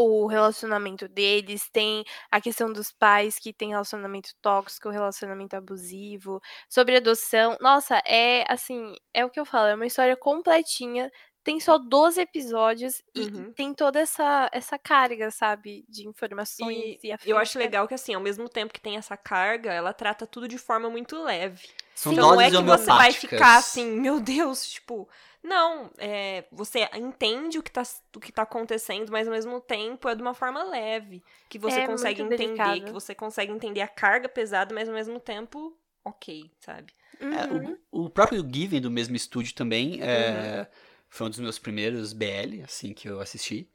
[0.09, 6.97] O relacionamento deles, tem a questão dos pais que tem relacionamento tóxico, relacionamento abusivo, sobre
[6.97, 7.57] adoção.
[7.61, 11.11] Nossa, é assim, é o que eu falo, é uma história completinha.
[11.43, 13.55] Tem só 12 episódios e Uhum.
[13.55, 18.15] tem toda essa, essa carga, sabe, de informações E e, eu acho legal que, assim,
[18.15, 21.69] ao mesmo tempo que tem essa carga, ela trata tudo de forma muito leve.
[22.01, 22.17] São Sim.
[22.17, 25.09] Não é que você vai ficar assim, meu Deus, tipo.
[25.43, 27.83] Não, é, você entende o que, tá,
[28.15, 31.23] o que tá acontecendo, mas ao mesmo tempo é de uma forma leve.
[31.49, 32.85] Que você É consegue muito entender, delicado.
[32.87, 36.93] que você consegue entender a carga pesada, mas ao mesmo tempo, ok, sabe?
[37.21, 37.77] É, Uhum.
[37.93, 40.03] o, o próprio Given do mesmo estúdio também Uhum.
[40.03, 40.69] é,
[41.09, 43.69] foi um dos meus primeiros BL, assim, que eu assisti.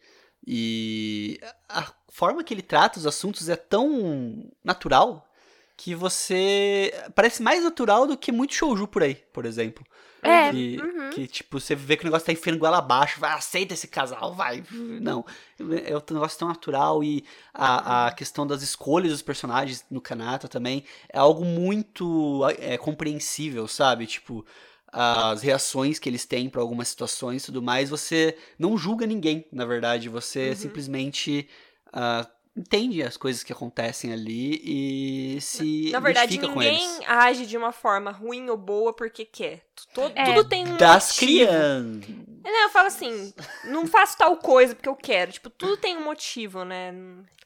[0.48, 5.28] E a forma que ele trata os assuntos é tão natural
[5.78, 6.94] que você.
[7.14, 9.86] Parece mais natural do que muito shouju por aí, por exemplo.
[10.22, 11.10] É, Que, uhum.
[11.12, 14.34] que, tipo, você vê que o negócio tá enfiando goela abaixo, vai, aceita esse casal,
[14.34, 14.64] vai.
[14.72, 15.24] Não.
[15.60, 15.64] É
[15.96, 20.84] um negócio tão natural e a, a questão das escolhas dos personagens no Kanata também
[21.14, 24.08] é algo muito é, compreensível, sabe?
[24.08, 24.44] Tipo,
[24.92, 29.46] as reações que eles têm pra algumas situações e tudo mais, você não julga ninguém,
[29.52, 30.10] na verdade.
[30.10, 30.56] Você Uhum.
[30.56, 31.48] simplesmente
[31.94, 32.26] ah,
[32.58, 37.06] entende as coisas que acontecem ali e se Na verdade, identifica com ninguém eles.
[37.08, 39.66] age de uma forma ruim ou boa porque quer.
[39.94, 40.24] Tu- É.
[40.34, 41.20] Tudo tem um Das motivo.
[41.52, 42.10] crianças.
[42.44, 43.34] Não, eu falo assim,
[43.66, 45.32] não faço tal coisa porque eu quero.
[45.32, 46.94] Tipo, tudo tem um motivo, né?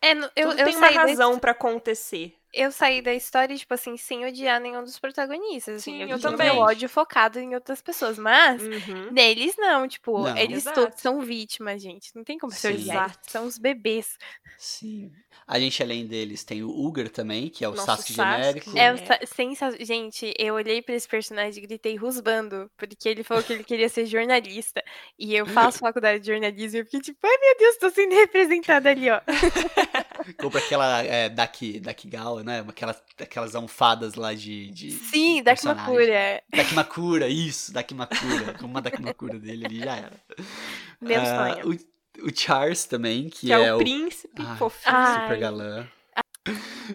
[0.02, 2.36] É, eu, tudo eu tem uma saí da razão pra acontecer.
[2.54, 5.78] Eu saí da história, tipo assim, sem odiar nenhum dos protagonistas.
[5.78, 6.48] Assim, Sim, eu, eu tinha também.
[6.52, 8.18] meu ódio focado em outras pessoas.
[8.18, 9.12] Mas, Uhum.
[9.12, 10.38] neles não, tipo, Não.
[10.38, 10.82] eles Exato.
[10.82, 12.16] todos são vítimas, gente.
[12.16, 13.16] Não tem como se odiar.
[13.28, 14.18] São os bebês.
[14.58, 15.12] Sim.
[15.48, 18.38] A gente, além deles, tem o Uger também, que é o Nossa, Sasuke Sasuke.
[18.40, 18.78] genérico.
[18.78, 18.94] É, É.
[18.94, 19.78] o sa- sensa...
[19.84, 23.90] Gente, eu olhei pra esse personagem e gritei rusbando, porque ele falou que ele queria
[23.90, 24.84] ser jornalista.
[25.18, 28.14] E eu faço faculdade de jornalismo e eu fiquei tipo, ai meu Deus, tô sendo
[28.14, 29.20] representada ali, ó.
[30.38, 31.80] Compra aquela é, Daki,
[32.44, 32.64] Né?
[32.68, 34.70] Aquelas, aquelas almofadas lá de.
[34.72, 35.84] de Sim, de da personagem.
[35.86, 36.44] Kimakura.
[36.56, 38.56] Dakimakura, isso, Dakimakura.
[38.62, 40.14] Uma Dakimakura dele ali já era.
[41.02, 41.80] Meu Ah, sonho.
[42.22, 44.96] O, o Charles também, que, Que é, o príncipe fofinho.
[45.16, 45.88] Super galã.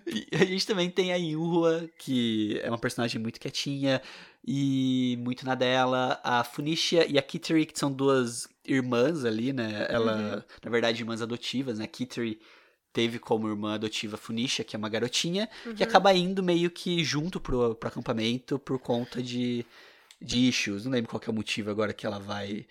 [0.06, 4.02] E a gente também tem a Yunhua, que é uma personagem muito quietinha
[4.44, 6.20] e muito na dela.
[6.24, 9.86] A Funisha e a Kittery, que são duas irmãs ali, né?
[9.88, 10.42] Ela, Uhum.
[10.64, 11.86] na verdade, irmãs adotivas, né?
[11.86, 12.40] Kittery
[12.94, 15.74] teve como irmã adotiva Funisha, que é uma garotinha, que Uhum.
[15.82, 19.66] acaba indo meio que junto pro, pro acampamento por conta de,
[20.22, 20.84] de issues.
[20.86, 22.66] Não lembro qual que é o motivo agora que ela vai.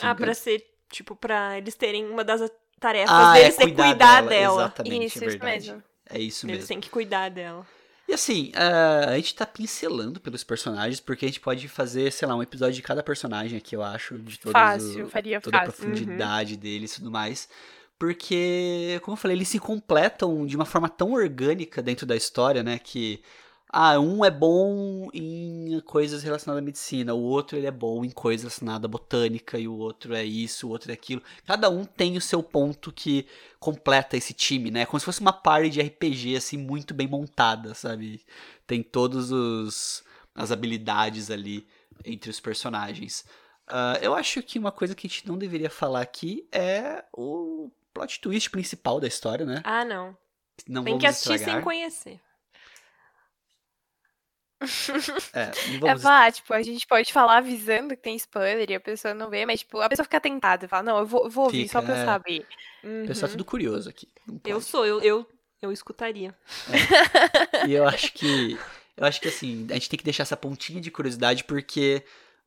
[0.00, 4.16] Ah, pra ser, tipo, pra eles terem uma das tarefas Ah, deles é cuidar, cuidar
[4.22, 4.28] dela.
[4.30, 4.62] dela.
[4.62, 5.66] Exatamente, Isso, é isso verdade.
[5.70, 5.82] mesmo.
[6.08, 6.68] É isso Eles mesmo.
[6.68, 7.66] têm que cuidar dela.
[8.06, 12.28] E assim, ah, a gente tá pincelando pelos personagens, porque a gente pode fazer, sei
[12.28, 15.56] lá, um episódio de cada personagem aqui, eu acho, de todos Fácil, o- faria toda
[15.56, 15.84] a fácil.
[15.84, 17.48] profundidade deles e tudo mais.
[17.98, 22.62] Porque, como eu falei, eles se completam de uma forma tão orgânica dentro da história,
[22.62, 22.78] né?
[22.78, 23.22] Que
[23.76, 28.10] ah, um é bom em coisas relacionadas à medicina, o outro ele é bom em
[28.10, 31.20] coisas relacionadas à botânica, e o outro é isso, o outro é aquilo.
[31.44, 33.26] Cada um tem o seu ponto que
[33.58, 34.86] completa esse time, né?
[34.86, 38.20] Como se fosse uma party de RPG, assim, muito bem montada, sabe?
[38.66, 40.04] Tem todos os
[40.34, 41.66] as habilidades ali
[42.04, 43.24] entre os personagens.
[43.66, 47.70] Ah, eu acho que uma coisa que a gente não deveria falar aqui é o
[47.94, 49.62] plot twist principal da história, né?
[49.64, 50.16] Ah, não.
[50.68, 51.56] Não Tem que assistir estragar.
[51.56, 52.20] sem conhecer.
[55.32, 58.74] É, não É vamos falar, tipo, a gente pode falar avisando que tem spoiler e
[58.74, 61.28] a pessoa não vê, mas, tipo, a pessoa fica tentada e fala, não, eu vou,
[61.28, 62.04] vou ouvir só Fica, pra eu é.
[62.06, 62.46] saber.
[62.82, 63.38] O pessoal é Uhum.
[63.38, 64.08] tudo curioso aqui.
[64.44, 65.26] Eu sou, eu, eu,
[65.60, 66.34] eu escutaria.
[67.66, 68.58] E eu acho que.
[68.96, 72.04] Eu acho que assim, a gente tem que deixar essa pontinha de curiosidade, porque.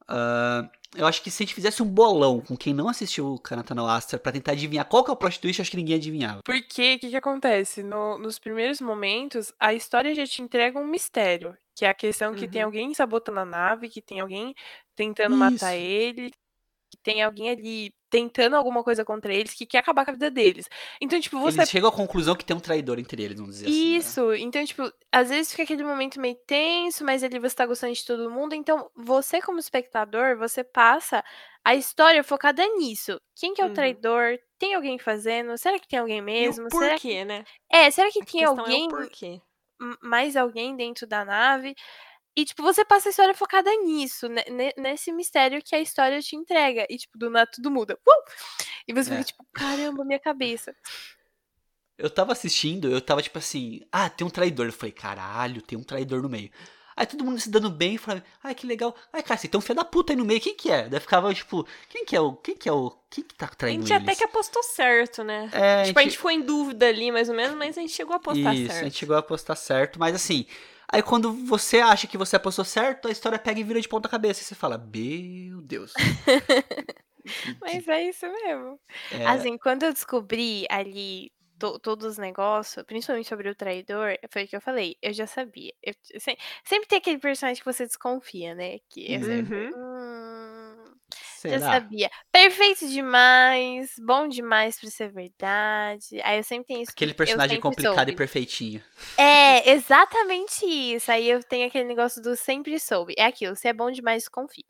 [0.07, 3.39] Ah, eu acho que se a gente fizesse um bolão com quem não assistiu o
[3.39, 5.95] Kanata no Astra pra tentar adivinhar qual que é o plot twist, acho que ninguém
[5.97, 6.39] adivinhava.
[6.45, 7.83] Porque o que, que acontece?
[7.83, 11.55] No- nos primeiros momentos, a história já te entrega um mistério.
[11.75, 12.67] Que é a questão que tem Uhum.
[12.67, 14.55] alguém sabotando a nave, que tem alguém
[14.95, 15.85] tentando matar Isso.
[15.85, 16.31] ele,
[16.89, 20.31] que tem alguém ali tentando alguma coisa contra eles, que quer acabar com a vida
[20.31, 20.67] deles.
[21.01, 23.69] Então, tipo, você Eles chegam à conclusão que tem um traidor entre eles, vamos dizer
[23.69, 23.97] assim.
[23.97, 24.13] né?
[24.13, 27.93] Isso, então, tipo, às vezes fica aquele momento meio tenso, mas ali você tá gostando
[27.93, 28.53] de todo mundo.
[28.55, 31.23] Então, você, como espectador, você passa
[31.65, 33.19] a história focada nisso.
[33.35, 33.73] Quem que é o Uhum.
[33.73, 34.37] traidor?
[34.57, 35.57] Tem alguém fazendo?
[35.57, 36.67] Será que tem alguém E mesmo?
[36.67, 37.03] o Será que...
[37.03, 37.45] porquê, né?
[37.71, 39.41] É, será que A tem questão alguém, é porquê.
[40.01, 41.75] mais alguém dentro da nave?
[42.37, 46.21] E, tipo, você passa a história focada nisso, ne- ne- nesse mistério que a história
[46.21, 46.85] te entrega.
[46.87, 47.97] E, tipo, do nada tudo muda.
[48.07, 48.31] Uh!
[48.87, 49.13] E você É.
[49.13, 50.75] fica, tipo, caramba, minha cabeça.
[51.97, 54.67] Eu tava assistindo, eu tava tipo assim, ah, tem um traidor.
[54.67, 56.51] Eu falei, caralho, tem um traidor no meio.
[56.95, 58.95] Aí todo mundo se dando bem, falava, ai, que legal.
[59.11, 60.87] Ai, cara, você tem um filho da puta aí no meio, quem que é?
[60.89, 62.33] Daí ficava, tipo, quem que é o.
[62.35, 62.91] Quem que é o.
[63.09, 64.17] Quem que tá A traindo gente até eles?
[64.19, 65.49] que apostou certo, né?
[65.53, 68.13] É, tipo, a gente ficou em dúvida ali, mais ou menos, mas a gente chegou
[68.13, 68.81] a apostar Isso, certo.
[68.81, 70.45] a gente chegou a apostar certo, mas assim.
[70.91, 74.07] Aí quando você acha que você apostou certo, a história pega e vira de ponta
[74.09, 74.41] cabeça.
[74.41, 75.93] E você fala, meu Deus.
[77.61, 78.79] Mas é isso mesmo.
[79.11, 84.45] É, Assim, quando eu descobri ali to- todos os negócios, principalmente sobre o traidor, foi
[84.45, 85.73] o que eu falei, eu já sabia.
[85.83, 88.77] Eu, eu se- sempre tem aquele personagem que você desconfia, né?
[88.89, 89.71] Que é sempre, Uhum.
[89.75, 90.16] "Hum,
[91.49, 91.71] já será?
[91.73, 92.09] sabia.
[92.31, 96.21] Perfeito demais, bom demais pra ser verdade.
[96.23, 96.91] Aí eu sempre tenho isso.
[96.91, 98.15] Aquele personagem complicado e soube.
[98.15, 98.83] perfeitinho.
[99.17, 101.11] É, exatamente isso.
[101.11, 103.13] Aí eu tenho aquele negócio do sempre soube.
[103.17, 104.65] É aquilo, se é bom demais, desconfie.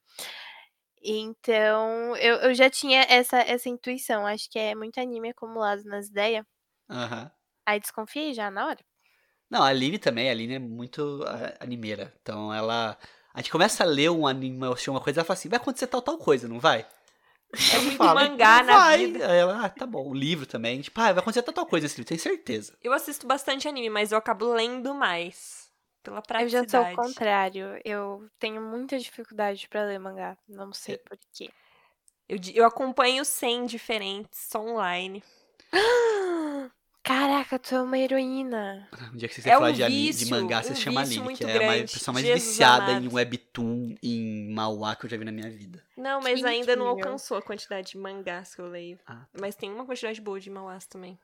[1.02, 4.26] Então, eu, eu já tinha essa, essa intuição.
[4.26, 6.46] Acho que é muito anime acumulado nas ideias.
[6.90, 7.32] Aham.
[7.66, 8.80] Aí desconfiei já na hora.
[9.50, 12.14] Não, a Aline também, a Aline é muito ah, animeira.
[12.22, 12.98] Então ela.
[13.38, 15.86] A gente começa a ler um anime, assistir uma coisa, ela fala assim, vai acontecer
[15.86, 16.88] tal, tal coisa, não vai?
[17.72, 19.20] É muito Fala, mangá "Não na vai." vida.
[19.26, 20.10] Ela, ah, tá bom.
[20.10, 22.76] O livro também, tipo, ah, vai acontecer tal, tal coisa nesse livro, tenho certeza.
[22.84, 25.70] Eu assisto bastante anime, mas eu acabo lendo mais.
[26.02, 26.72] Pela Eu já praticidade.
[26.72, 27.80] sou o contrário.
[27.86, 30.36] Eu tenho muita dificuldade pra ler mangá.
[30.50, 30.98] Não sei É.
[30.98, 31.52] por quê.
[32.28, 35.24] Eu, eu acompanho 100 diferentes só online.
[37.08, 38.88] Caraca, tu é uma heroína.
[39.14, 41.02] Um dia que você É falar um de, ani- de vício, mangá, você um chama
[41.02, 41.94] a vício muito que é a mais- grande.
[41.94, 43.06] pessoa mais Jesus viciada amado.
[43.06, 45.82] em webtoon, em mauá que eu já vi na minha vida.
[45.96, 47.06] Não, mas Que ainda não incrível.
[47.08, 49.00] alcançou a quantidade de mangás que eu leio.
[49.08, 51.18] Ah, Mas tem uma quantidade boa de mauás também.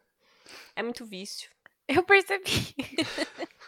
[0.75, 1.49] É muito vício.
[1.87, 2.73] Eu percebi.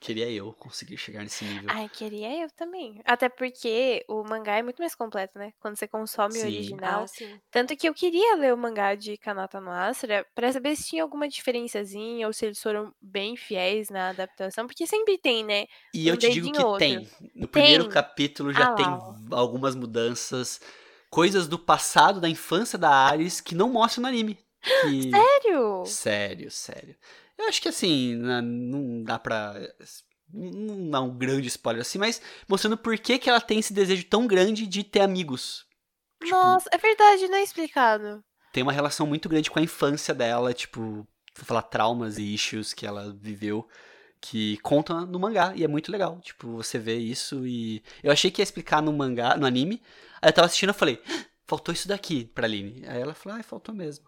[0.00, 1.70] Queria eu conseguir chegar nesse nível.
[1.70, 3.00] Ai, queria eu também.
[3.04, 5.52] Até porque o mangá é muito mais completo, né?
[5.60, 6.46] Quando você consome o Sim.
[6.46, 7.02] original.
[7.02, 7.40] Ah, sim.
[7.50, 11.02] Tanto que eu queria ler o mangá de Kanata no Astra pra saber se tinha
[11.02, 14.66] alguma diferençazinha ou se eles foram bem fiéis na adaptação.
[14.66, 15.66] Porque sempre tem, né?
[15.94, 16.78] E eu um te digo que ou outro.
[16.78, 17.08] tem.
[17.34, 17.92] No primeiro Tem?
[17.92, 20.60] capítulo já Ah tem lá, algumas mudanças,
[21.10, 24.38] coisas do passado, da infância da Ares que não mostram no anime.
[24.80, 25.10] Que...
[25.10, 25.84] Sério?
[25.84, 26.96] Sério, sério.
[27.38, 29.54] Eu acho que assim, na- não dá pra.
[30.34, 34.04] Não dá um grande spoiler assim, mas mostrando por que, que ela tem esse desejo
[34.06, 35.66] tão grande de ter amigos.
[36.22, 38.24] Tipo, Nossa, é verdade, não é explicado.
[38.52, 40.80] tem uma relação muito grande com a infância dela, tipo,
[41.36, 43.68] vou falar traumas e issues que ela viveu,
[44.20, 47.82] que contam no mangá, e é muito legal, tipo, você vê isso e...
[48.02, 49.82] Eu achei que ia explicar no mangá, no anime,
[50.22, 52.84] aí eu tava assistindo e falei, "Ah, faltou isso daqui pra Aline.
[52.86, 54.06] Aí ela falou, ah, faltou mesmo.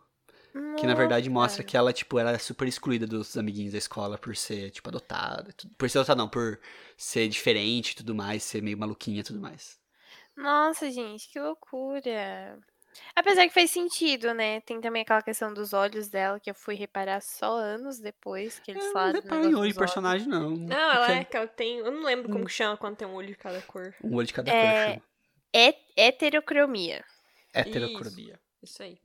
[0.79, 1.65] Que na verdade mostra Nossa.
[1.69, 5.53] que ela, tipo, era super excluída dos amiguinhos da escola por ser, tipo, adotada.
[5.77, 6.61] Por ser adotada, não, por
[6.97, 9.79] ser diferente e tudo mais, ser meio maluquinha e tudo mais.
[10.37, 12.59] Nossa, gente, que loucura.
[13.17, 14.61] Apesar que faz sentido, né?
[14.61, 18.71] Tem também aquela questão dos olhos dela, que eu fui reparar só anos depois que
[18.71, 19.13] eles não falaram.
[19.15, 19.93] do reparei em negócio olho de dos olhos.
[19.93, 20.51] personagem, não.
[20.51, 21.79] Não, ela é que ela tem.
[21.79, 22.33] Eu não lembro Hum.
[22.35, 23.93] como que chama quando tem um olho de cada cor.
[24.05, 25.03] Um olho de cada É, cor, chama.
[25.53, 27.05] É heterocromia.
[27.53, 28.39] Heterocromia.
[28.63, 28.99] Isso aí.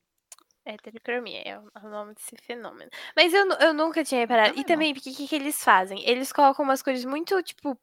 [0.73, 2.89] Heterocromia é o é o nome desse fenômeno.
[3.15, 4.59] Mas eu, eu nunca tinha reparado.
[4.59, 6.07] E também, porque o que, que eles fazem?
[6.07, 7.77] Eles colocam umas cores muito, tipo.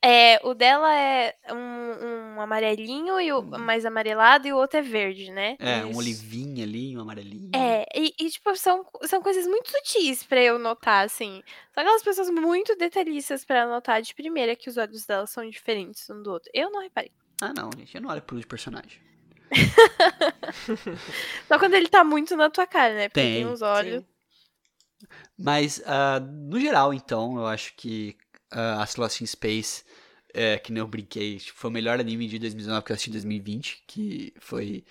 [0.00, 4.82] É, o dela é um, um amarelinho e o mais amarelado e o outro é
[4.82, 5.56] verde, né?
[5.58, 5.98] É, um Isso.
[5.98, 7.50] olivinho ali, um amarelinho.
[7.52, 11.42] É, e, e, tipo, são, são coisas muito sutis pra eu notar, assim.
[11.74, 16.08] São aquelas pessoas muito detalhistas pra notar de primeira que os olhos delas são diferentes
[16.08, 16.48] um do outro.
[16.54, 17.10] Eu não reparei.
[17.40, 19.00] Ah, não, gente, eu não olho pro de personagem.
[21.48, 23.08] Só quando ele tá muito na tua cara, né?
[23.08, 24.02] Porque tem, Tem, uns olhos.
[24.02, 24.06] Sim.
[25.36, 28.16] Mas, ah, no geral, então, eu acho que
[28.52, 29.84] uh, As Lost in Space,
[30.34, 33.10] é, que nem eu brinquei, tipo, foi o melhor anime de 2019 que eu assisti
[33.10, 34.84] em 2020, que foi,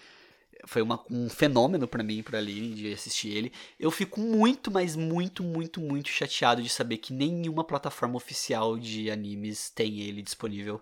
[0.66, 3.52] foi uma- um fenômeno pra mim, pra Aline, de assistir ele.
[3.80, 9.12] Eu fico muito, mas muito, muito, muito chateado de saber que nenhuma plataforma oficial de
[9.12, 10.82] animes tem ele disponível.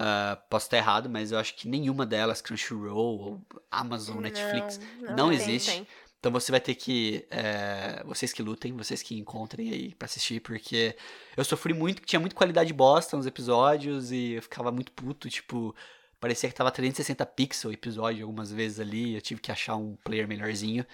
[0.00, 4.78] Ah, posso estar errado, mas eu acho que nenhuma delas, Crunchyroll, ou Amazon, Netflix,
[5.16, 5.36] não tem.
[5.36, 5.70] existe.
[5.72, 5.86] Tem.
[6.20, 7.26] Então você vai ter que.
[7.30, 10.96] é, vocês que lutem, vocês que encontrem aí pra assistir, porque
[11.36, 15.74] eu sofri muito, tinha muita qualidade bosta nos episódios e eu ficava muito puto, tipo.
[16.20, 19.96] Parecia que tava 360 pixels o episódio algumas vezes ali, eu tive que achar um
[20.02, 20.84] player melhorzinho.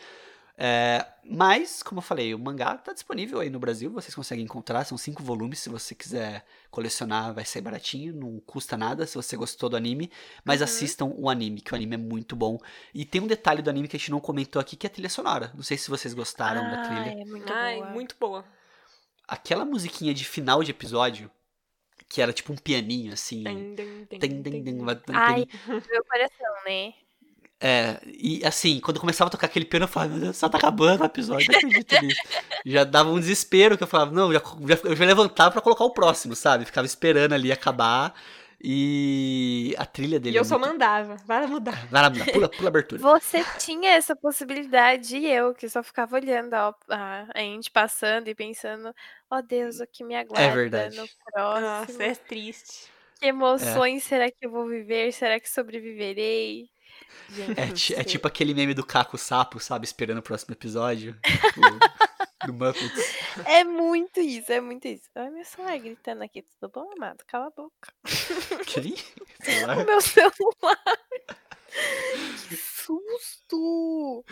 [0.57, 4.85] É, mas, como eu falei, o mangá tá disponível aí no Brasil, vocês conseguem encontrar,
[4.85, 9.37] são cinco volumes, se você quiser colecionar vai sair baratinho, não custa nada se você
[9.37, 10.11] gostou do anime,
[10.45, 10.64] mas Uhum.
[10.64, 12.59] assistam o anime, que o anime é muito bom.
[12.95, 14.93] E tem um detalhe do anime que a gente não comentou aqui, que é a
[14.93, 15.51] trilha sonora.
[15.55, 17.11] Não sei se vocês gostaram da Ah, trilha.
[17.19, 17.90] é muito Ai, boa.
[17.90, 18.45] muito boa.
[19.27, 21.31] Aquela musiquinha de final de episódio,
[22.09, 23.45] que era tipo um pianinho, assim.
[25.12, 25.47] Ai,
[25.90, 26.93] meu coração, né?
[27.66, 30.59] É, e assim, quando começava a tocar aquele piano, eu falava, meu Deus, só tá
[30.59, 32.20] acabando o episódio, não acredito nisso.
[32.66, 35.85] Já dava um desespero, que eu falava, não, já, já, eu já levantava pra colocar
[35.85, 36.66] o próximo, sabe?
[36.66, 38.14] Ficava esperando ali acabar.
[38.66, 40.72] E a trilha E dele eu é só muito...
[40.72, 41.16] mandava.
[41.27, 41.87] Vai mudar.
[41.88, 43.00] Vai lá, pula, pula a abertura.
[43.20, 48.29] Você tinha essa possibilidade e eu, que só ficava olhando a, a, a gente passando
[48.29, 48.94] e pensando,
[49.31, 50.96] ó Deus, o que me aguarda É verdade.
[50.96, 51.61] no próximo.
[51.66, 52.88] Nossa, é triste.
[53.20, 55.12] Que emoções será que eu vou viver?
[55.12, 56.70] Será que sobreviverei?
[57.31, 59.85] Gente, É, é tipo aquele meme do Caco Sapo, sabe?
[59.87, 61.19] Esperando o próximo episódio.
[61.55, 63.14] Tipo, do Muppets.
[63.47, 65.09] É muito isso, é muito isso.
[65.14, 67.25] Ai, meu celular gritando aqui, tudo bom, amado?
[67.27, 67.93] Cala a boca.
[68.67, 68.97] Que?
[69.43, 69.77] Sei lá.
[69.81, 70.83] O meu celular.
[72.49, 74.25] que susto!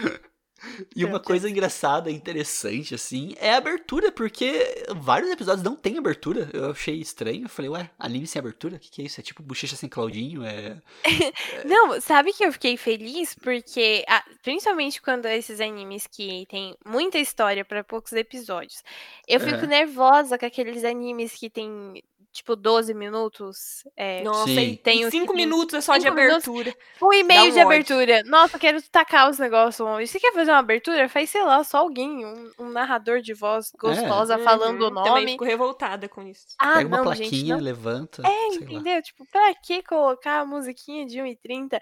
[0.94, 6.48] E uma coisa engraçada, interessante, assim, é a abertura, porque vários episódios não tem abertura.
[6.52, 7.44] Eu achei estranho.
[7.44, 8.76] Eu falei, ué, anime sem abertura?
[8.76, 9.20] O que, que é isso?
[9.20, 10.44] É tipo bochecha sem Claudinho?
[10.44, 10.76] É.
[11.64, 13.34] Não, sabe que eu fiquei feliz?
[13.34, 14.04] Porque,
[14.42, 18.82] principalmente quando esses animes que tem muita história pra poucos episódios,
[19.26, 23.84] eu fico nervosa com aqueles animes que tem, tipo, 12 minutos.
[23.96, 24.60] É, Nossa, Sim.
[24.72, 26.74] e Tem os que cinco tem minutos é só de abertura.
[27.02, 27.62] um e meio um de ódio.
[27.62, 28.22] abertura.
[28.24, 30.06] Nossa, eu quero tacar os negócios longe.
[30.06, 31.08] Você quer fazer uma abertura?
[31.08, 35.12] Faz, sei lá, só alguém, um, um narrador de voz gostosa falando o Uhum, Também
[35.12, 35.32] nome.
[35.32, 36.46] fico revoltada com isso.
[36.58, 38.22] Ah, Pega uma não, plaquinha, gente, não levanta.
[38.26, 38.64] É, sei lá.
[38.72, 39.02] entendeu?
[39.02, 41.78] Tipo, pra que colocar a musiquinha de 1h30?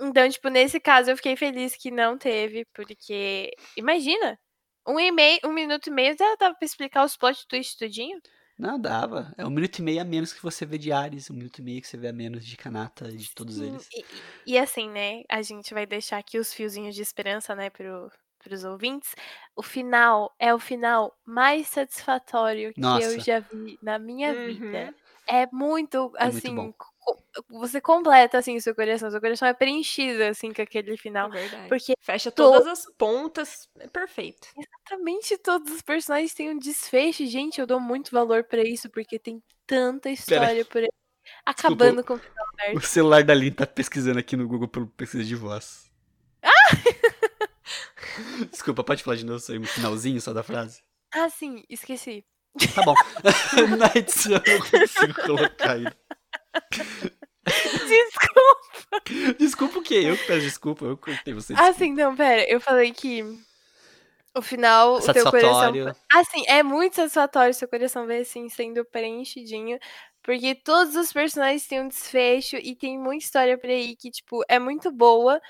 [0.00, 3.50] Então, tipo, nesse caso eu fiquei feliz que não teve, porque.
[3.76, 4.38] Imagina!
[4.86, 8.18] Um, e meio, um minuto e meio já dava pra explicar os plot twists tudinho.
[8.58, 9.32] Não, dava.
[9.36, 11.62] É um minuto e meio a menos que você vê de Ares, um minuto e
[11.62, 13.92] meio que você vê a menos de Kanata e de todos Sim, eles.
[13.92, 14.06] E,
[14.54, 15.22] e- assim, né?
[15.30, 19.14] A gente vai deixar aqui os fiozinhos de esperança, né, pro, para os ouvintes,
[19.56, 23.20] o final é o final mais satisfatório que eu Nossa.
[23.20, 24.34] já vi na minha Uhum.
[24.34, 24.94] vida.
[25.28, 26.74] É muito, É muito assim, bom.
[27.50, 29.10] Você completa, assim, o seu coração.
[29.10, 31.28] Seu coração é preenchido, assim, com aquele final.
[31.32, 31.68] É verdade.
[31.68, 33.68] Porque Fecha to- todas as pontas.
[33.78, 34.48] É perfeito.
[34.56, 37.26] exatamente todos os personagens têm um desfecho.
[37.26, 40.90] Gente, eu dou muito valor pra isso, porque tem tanta história por aí.
[41.46, 42.76] Acabando com o final aberto.
[42.78, 45.90] O celular da Lin tá pesquisando aqui no Google pelo pesquisa de voz.
[48.50, 50.82] Desculpa, pode falar de novo só aí no finalzinho só da frase?
[51.12, 52.24] Ah, sim, esqueci.
[52.74, 52.94] Tá bom.
[53.78, 55.96] Na edição eu não consigo colocar ainda.
[57.86, 59.36] Desculpa.
[59.38, 60.02] Desculpa o quê?
[60.06, 61.54] Eu que peço desculpa, eu cortei você.
[61.56, 62.44] Ah, sim, não, pera.
[62.48, 63.22] Eu falei que
[64.34, 65.32] o final, o teu coração.
[65.32, 65.96] Satisfatório.
[66.12, 69.78] Assim, é muito satisfatório seu coração ver assim sendo preenchidinho.
[70.22, 74.42] Porque todos os personagens têm um desfecho e tem muita história por aí que, tipo,
[74.48, 75.40] é muito boa.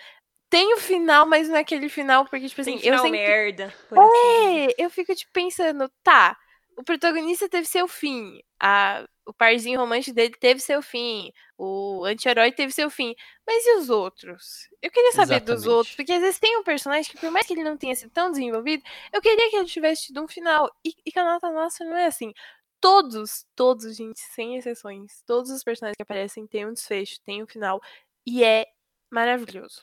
[0.50, 3.18] Tem o final, mas não é aquele final, porque, tipo Tem assim, eu final sempre.
[3.18, 3.74] merda.
[3.88, 4.66] por assim.
[4.66, 6.36] É, eu fico, tipo, pensando, tá,
[6.76, 12.52] o protagonista teve seu fim, a, o parzinho romântico dele teve seu fim, o anti-herói
[12.52, 13.14] teve seu fim,
[13.46, 14.68] mas e os outros?
[14.82, 15.68] Eu queria saber dos Exatamente.
[15.68, 18.10] outros, porque às vezes tem um personagem que, por mais que ele não tenha sido
[18.10, 21.96] tão desenvolvido, eu queria que ele tivesse tido um final, e, e Kanata Nossa não
[21.96, 22.32] é assim.
[22.80, 27.46] Todos, todos, gente, sem exceções, todos os personagens que aparecem têm um desfecho, têm um
[27.46, 27.80] final,
[28.26, 28.66] e é
[29.10, 29.82] maravilhoso.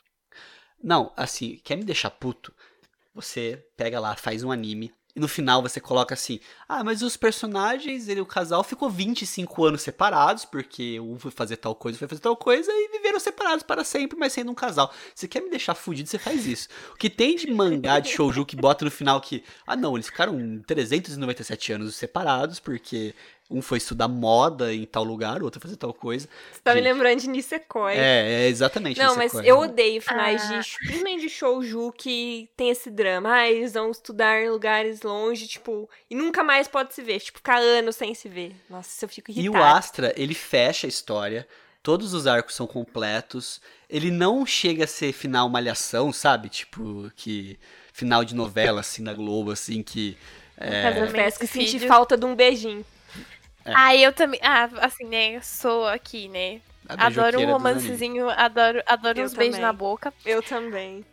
[0.84, 2.54] Não, assim, quer me deixar puto?
[3.14, 7.18] Você pega lá, faz um anime, e no final você coloca assim: ah, mas os
[7.18, 12.08] personagens, ele, o casal ficou 25 anos separados, porque um foi fazer tal coisa, foi
[12.08, 14.94] fazer tal coisa, e viveram separados para sempre, mas sendo um casal.
[15.14, 16.68] Você quer me deixar fudido, você faz isso.
[16.94, 20.08] O que tem de mangá de shouju que bota no final que, ah, não, eles
[20.08, 23.14] ficaram 397 anos separados, porque
[23.52, 26.28] um foi estudar moda em tal lugar, o outro fazer tal coisa.
[26.52, 26.92] Você tá me Gente.
[26.94, 27.94] lembrando de Nisekoi.
[27.96, 29.18] É, é exatamente Não, isso.
[29.18, 30.60] mas eu odeio finais Ah.
[30.60, 33.32] de, principalmente de shouju que tem esse drama.
[33.34, 37.20] Ah, eles vão estudar em lugares longe, tipo, e nunca mais pode se ver.
[37.20, 38.56] Tipo, ficar anos sem se ver.
[38.70, 39.60] Nossa, eu fico E irritada.
[39.60, 41.48] o Astra, ele fecha a história,
[41.84, 46.48] todos os arcos são completos, ele não chega a ser final malhação, sabe?
[46.50, 47.60] Tipo, que
[47.92, 50.18] final de novela, assim, da Globo, assim, que...
[50.58, 51.88] É, Casamento, que senti filho.
[51.88, 52.86] falta de um beijinho.
[53.66, 53.72] É.
[53.76, 54.40] Ah, eu também.
[54.44, 55.36] Ah, assim, né?
[55.38, 56.62] Eu sou aqui, né?
[56.90, 59.66] Adoro um romancezinho, adoro, adoro Eu uns beijos também.
[59.68, 60.14] na boca.
[60.26, 61.06] Eu também.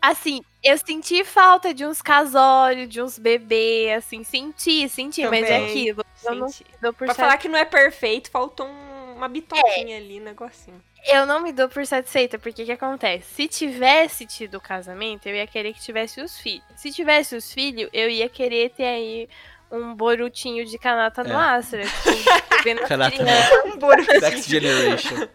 [0.00, 5.58] Assim, eu senti falta de uns casórios, de uns bebês, assim, senti, senti, mas é
[5.58, 5.64] Também.
[5.70, 6.04] aquilo.
[6.24, 6.66] Eu não Senti.
[6.80, 10.80] dou por Pra falar que não é perfeito, faltou um- uma bitoquinha ali, um negocinho.
[11.06, 13.34] Eu não me dou por satisfeita, porque o que acontece?
[13.34, 16.64] Se tivesse tido o casamento, eu ia querer que tivesse os filhos.
[16.76, 19.28] Se tivesse os filhos, eu ia querer ter aí
[19.70, 21.34] um borutinho de canata no É.
[21.56, 21.82] Astra.
[21.84, 23.64] Tipo, vendo as Kanata crianças.
[23.74, 24.20] Um borutinho.
[24.20, 25.28] Next Generation.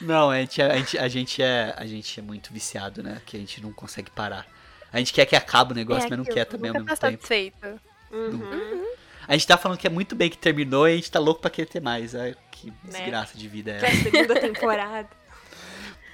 [0.00, 3.20] Não, a gente, é- a, gente, a, gente é, a gente é muito viciado, né?
[3.26, 4.46] Que a gente não consegue parar.
[4.92, 7.00] A gente quer que acabe o negócio, É mas não quer também ao nunca mesmo
[7.00, 7.22] tá tempo.
[7.22, 7.80] satisfeito.
[8.10, 8.84] Uhum.
[9.26, 11.40] A gente tá falando que é muito bem que terminou e a gente tá louco
[11.40, 12.14] pra querer ter mais.
[12.14, 15.08] Ai, que desgraça de vida é Que é a segunda temporada.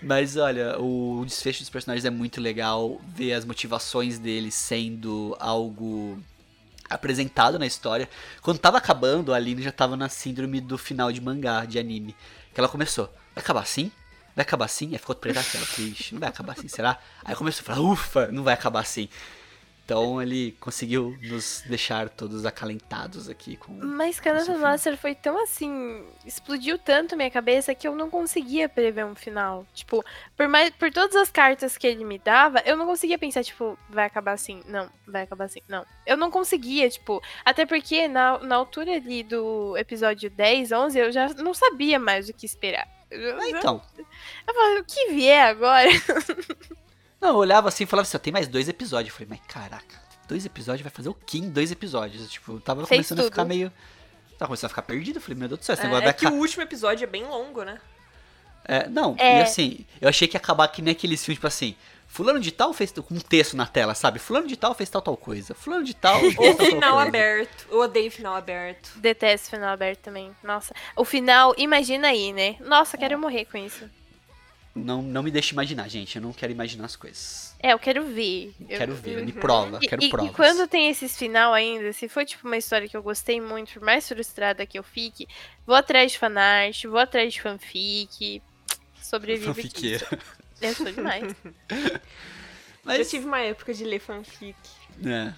[0.04, 6.22] Mas olha, o desfecho dos personagens é muito legal, ver as motivações deles sendo algo
[6.90, 8.08] apresentado na história.
[8.42, 12.14] Quando tava acabando, a Aline já tava na síndrome do final de mangá, de anime.
[12.52, 13.90] Que ela começou, vai acabar assim?
[14.36, 14.90] Vai acabar assim?
[14.92, 16.98] Aí ficou preta aquela, triste, não vai acabar assim, será?
[17.24, 19.08] Aí começou a falar, ufa, não vai acabar assim.
[19.84, 23.72] Então ele conseguiu nos deixar todos acalentados aqui com.
[23.74, 24.56] Mas Canada.
[24.56, 26.02] Master foi tão assim.
[26.24, 29.66] Explodiu tanto minha cabeça que eu não conseguia prever um final.
[29.74, 30.02] Tipo,
[30.34, 33.78] por, mais, por todas as cartas que ele me dava, eu não conseguia pensar, tipo,
[33.90, 34.62] vai acabar assim.
[34.66, 35.60] Não, vai acabar assim.
[35.68, 35.84] Não.
[36.06, 37.22] Eu não conseguia, tipo.
[37.44, 42.30] Até porque na, na altura ali do episódio 10, 11, eu já não sabia mais
[42.30, 42.88] o que esperar.
[43.12, 43.82] Ah, então.
[43.98, 45.88] eu falei, o que vier agora?
[47.24, 49.08] Não, eu olhava assim e falava assim, ó, tem mais dois episódios.
[49.12, 49.96] Eu falei, mas caraca,
[50.28, 52.30] dois episódios vai fazer o quê em dois episódios?
[52.30, 53.48] Tipo, eu tava Fez começando a ficar tudo.
[53.48, 53.72] meio.
[54.38, 55.16] Tava começando a ficar perdido.
[55.16, 56.40] Eu falei, meu Deus do céu, esse É, negócio é vai que o acabar.
[56.40, 57.80] último episódio é bem longo, né?
[58.66, 59.38] É, não, É.
[59.38, 61.76] e assim, eu achei que ia acabar que nem aqueles filmes, tipo assim,
[62.08, 64.18] fulano de tal fez com um texto na tela, sabe?
[64.18, 65.54] Fulano de tal fez tal tal coisa.
[65.54, 67.08] Fulano de tal Ou tal, final coisa.
[67.08, 67.66] aberto.
[67.70, 68.90] Eu odeio final aberto.
[68.96, 70.30] Detesto final aberto também.
[70.42, 70.74] Nossa.
[70.96, 72.56] O final, imagina aí, né?
[72.60, 73.88] Nossa, quero morrer com isso.
[74.74, 76.16] Não, não me deixe imaginar, gente.
[76.16, 77.54] Eu não quero imaginar as coisas.
[77.60, 78.52] É, eu quero ver.
[78.68, 79.38] Eu- Quero ver, me Uhum.
[79.40, 80.34] prova, E, quero e- e provas.
[80.34, 83.82] quando tem esses final ainda, se for tipo uma história que eu gostei muito, por
[83.82, 85.28] mais frustrada que eu fique,
[85.64, 88.42] vou atrás de fanart, vou atrás de fanfic,
[89.00, 89.62] sobrevive aqui.
[89.62, 90.08] Fanfiqueira.
[90.60, 91.34] Eu sou demais.
[91.70, 92.00] Eu
[92.84, 94.56] Mas, tive uma época de ler fanfic.
[95.06, 95.32] é.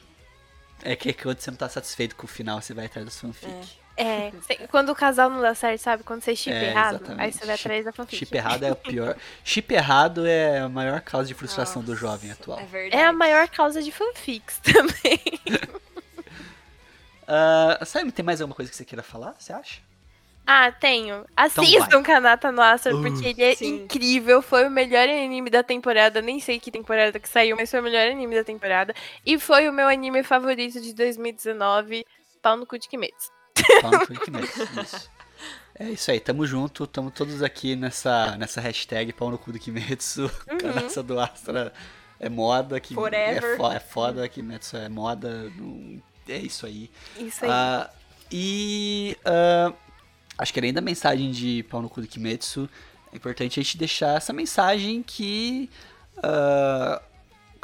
[0.82, 3.50] É que quando você não tá satisfeito com o final, você vai atrás dos fanfic.
[3.50, 3.85] É.
[3.96, 4.30] É,
[4.70, 6.04] quando o casal não dá certo, sabe?
[6.04, 7.32] Quando você chip É, errado, aí exatamente.
[7.32, 8.16] você vai atrás da fanfic.
[8.18, 9.16] Chip errado é o pior.
[9.42, 12.58] Chip errado é a maior causa de frustração do Nossa, jovem atual.
[12.58, 13.02] É verdade.
[13.02, 15.20] É a maior causa de fanfics também.
[17.28, 19.34] Ah, sabe, tem mais alguma coisa que você queira falar?
[19.38, 19.80] Você acha?
[20.46, 21.26] Ah, tenho.
[21.50, 23.66] Então Assistam Kanata no Astra, Uh, porque ele é sim.
[23.84, 24.40] incrível.
[24.40, 26.22] Foi o melhor anime da temporada.
[26.22, 28.94] Nem sei que temporada que saiu, mas foi o melhor anime da temporada.
[29.24, 32.06] E foi o meu anime favorito de 2019,
[32.40, 33.35] Pau no cu de Kimetsu.
[33.82, 35.10] Pau no isso.
[35.78, 39.58] É isso aí, tamo junto, tamo todos aqui nessa, nessa hashtag pau no cu do
[39.58, 41.02] Kimetsu, Uhum.
[41.04, 41.72] Do Astra
[42.18, 43.44] é moda, que Forever.
[43.44, 46.90] É, fo é foda, Kimetsu é moda, não- é isso aí.
[47.18, 47.50] Isso aí.
[47.50, 47.90] Ah,
[48.32, 49.72] e ah,
[50.38, 52.68] acho que além da mensagem de pau no cu do Kimetsu,
[53.12, 55.68] é importante a gente deixar essa mensagem que
[56.16, 57.00] o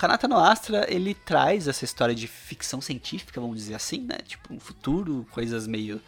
[0.03, 4.17] Kanata no Astra, ele traz essa história de ficção científica, vamos dizer assim, né?
[4.27, 6.01] Tipo, um futuro, coisas meio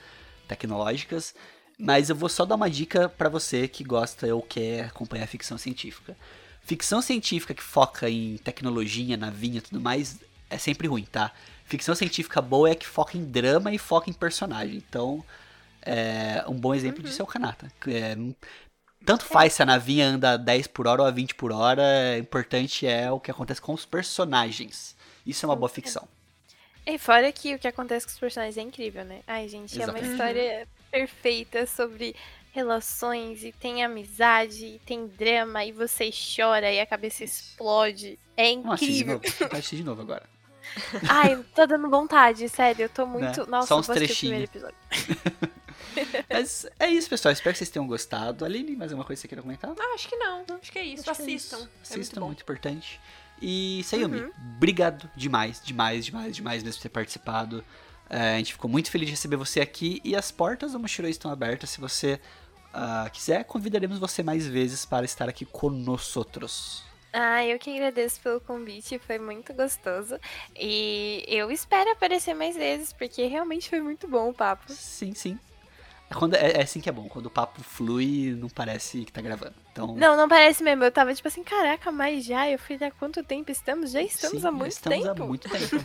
[0.48, 1.32] tecnológicas.
[1.78, 5.56] Mas eu vou só dar uma dica pra você que gosta ou quer acompanhar ficção
[5.56, 6.16] científica.
[6.60, 10.18] Ficção científica que foca em tecnologia, navinha e tudo mais
[10.50, 11.30] é sempre ruim, tá?
[11.64, 14.74] Ficção científica boa é que foca em drama e foca em personagem.
[14.74, 15.24] Então,
[15.82, 17.70] é, um bom exemplo disso é o Kanata.
[17.86, 18.16] É,
[19.04, 21.82] tanto faz se a navinha anda a 10 por hora ou a 20 por hora,
[21.82, 24.96] é, importante é o que acontece com os personagens.
[25.26, 26.06] Isso é uma boa ficção.
[26.86, 29.20] E fora que o que acontece com os personagens é incrível, né?
[29.26, 30.12] Ai, gente, é uma Exatamente.
[30.12, 32.14] história perfeita sobre
[32.52, 38.18] relações e tem amizade, e tem drama, e você chora e a cabeça explode.
[38.36, 39.20] É de incrível.
[39.22, 39.34] novo.
[39.38, 40.22] Vou assistir de novo agora.
[41.08, 42.84] Ai, tô dando vontade, sério.
[42.84, 43.40] Eu tô muito.
[43.40, 43.46] Né?
[43.48, 44.50] Nossa, Só eu uns vou assistir o trechinhos.
[44.50, 45.50] primeiro episódio.
[46.30, 47.32] Mas é isso, pessoal.
[47.32, 48.44] Espero que vocês tenham gostado.
[48.44, 49.70] Aline, mais alguma coisa que você queira comentar?
[49.78, 50.44] Ah, acho que não.
[50.60, 51.10] Acho que é isso.
[51.10, 51.56] Acho é Assistam.
[51.56, 51.68] isso.
[51.68, 52.26] É Assistam, muito bom.
[52.26, 53.00] muito importante.
[53.42, 54.32] E Sayumi, Uhum.
[54.56, 57.64] obrigado demais, demais, demais, demais mesmo por ter participado.
[58.08, 61.10] É, a gente ficou muito feliz de receber você aqui e as portas do Mochiroi
[61.10, 61.70] estão abertas.
[61.70, 62.20] Se você
[62.72, 66.24] ah, quiser, convidaremos você mais vezes para estar aqui conosco.
[67.12, 70.18] Ah, eu que agradeço pelo convite, foi muito gostoso.
[70.58, 74.72] E eu espero aparecer mais vezes, porque realmente foi muito bom o papo.
[74.72, 75.38] Sim, sim.
[76.14, 79.12] É, quando, é, é assim que é bom, quando o papo flui, não parece que
[79.12, 79.54] tá gravando.
[79.72, 80.84] Então, Não, não parece mesmo.
[80.84, 82.48] Eu tava tipo assim, caraca, mas já?
[82.48, 83.90] Eu fui há quanto tempo estamos?
[83.90, 85.22] Já estamos Sim, há muito estamos tempo.
[85.22, 85.76] há muito tempo.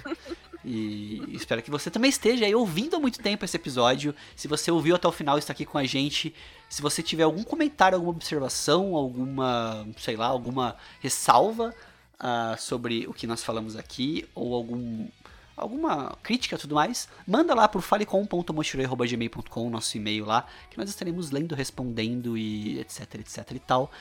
[0.64, 4.14] E espero que você também esteja aí ouvindo há muito tempo esse episódio.
[4.36, 6.36] Se você ouviu até o final e está aqui com a gente,
[6.70, 11.74] se você tiver algum comentário, alguma observação, alguma, sei lá, alguma ressalva
[12.20, 15.08] ah, sobre o que nós falamos aqui, ou algum
[15.60, 21.32] alguma crítica e tudo mais, manda lá pro falecom.mochiroi.gmail.com, nosso e-mail lá, que nós estaremos
[21.32, 23.91] lendo, respondendo e etc, etc e tal.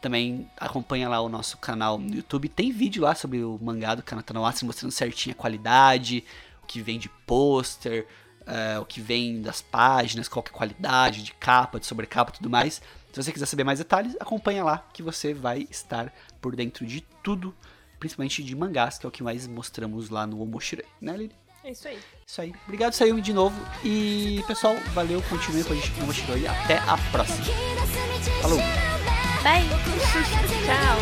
[0.00, 2.48] Também acompanha lá o nosso canal no YouTube.
[2.48, 6.22] Tem vídeo lá sobre o mangá do Kanata no Atsu, mostrando certinho a qualidade,
[6.62, 8.06] o que vem de pôster,
[8.46, 12.34] eh, o que vem das páginas, qual é a qualidade de capa, de sobrecapa e
[12.34, 12.80] tudo mais.
[13.12, 17.00] Se você quiser saber mais detalhes, acompanha lá que você vai estar por dentro de
[17.22, 17.54] tudo,
[17.98, 21.34] principalmente de mangás, que é o que mais mostramos lá no Omoshirei, né, Lili?
[21.64, 21.98] É isso aí.
[22.24, 22.54] Isso aí.
[22.64, 23.60] Obrigado, Sayumi, de novo.
[23.84, 25.20] E, pessoal, valeu.
[25.22, 26.46] Continue com a gente no Omoshirei.
[26.46, 27.44] Até a próxima.
[28.40, 28.58] Falou.
[29.42, 29.64] Bye.
[30.64, 30.96] Tchau.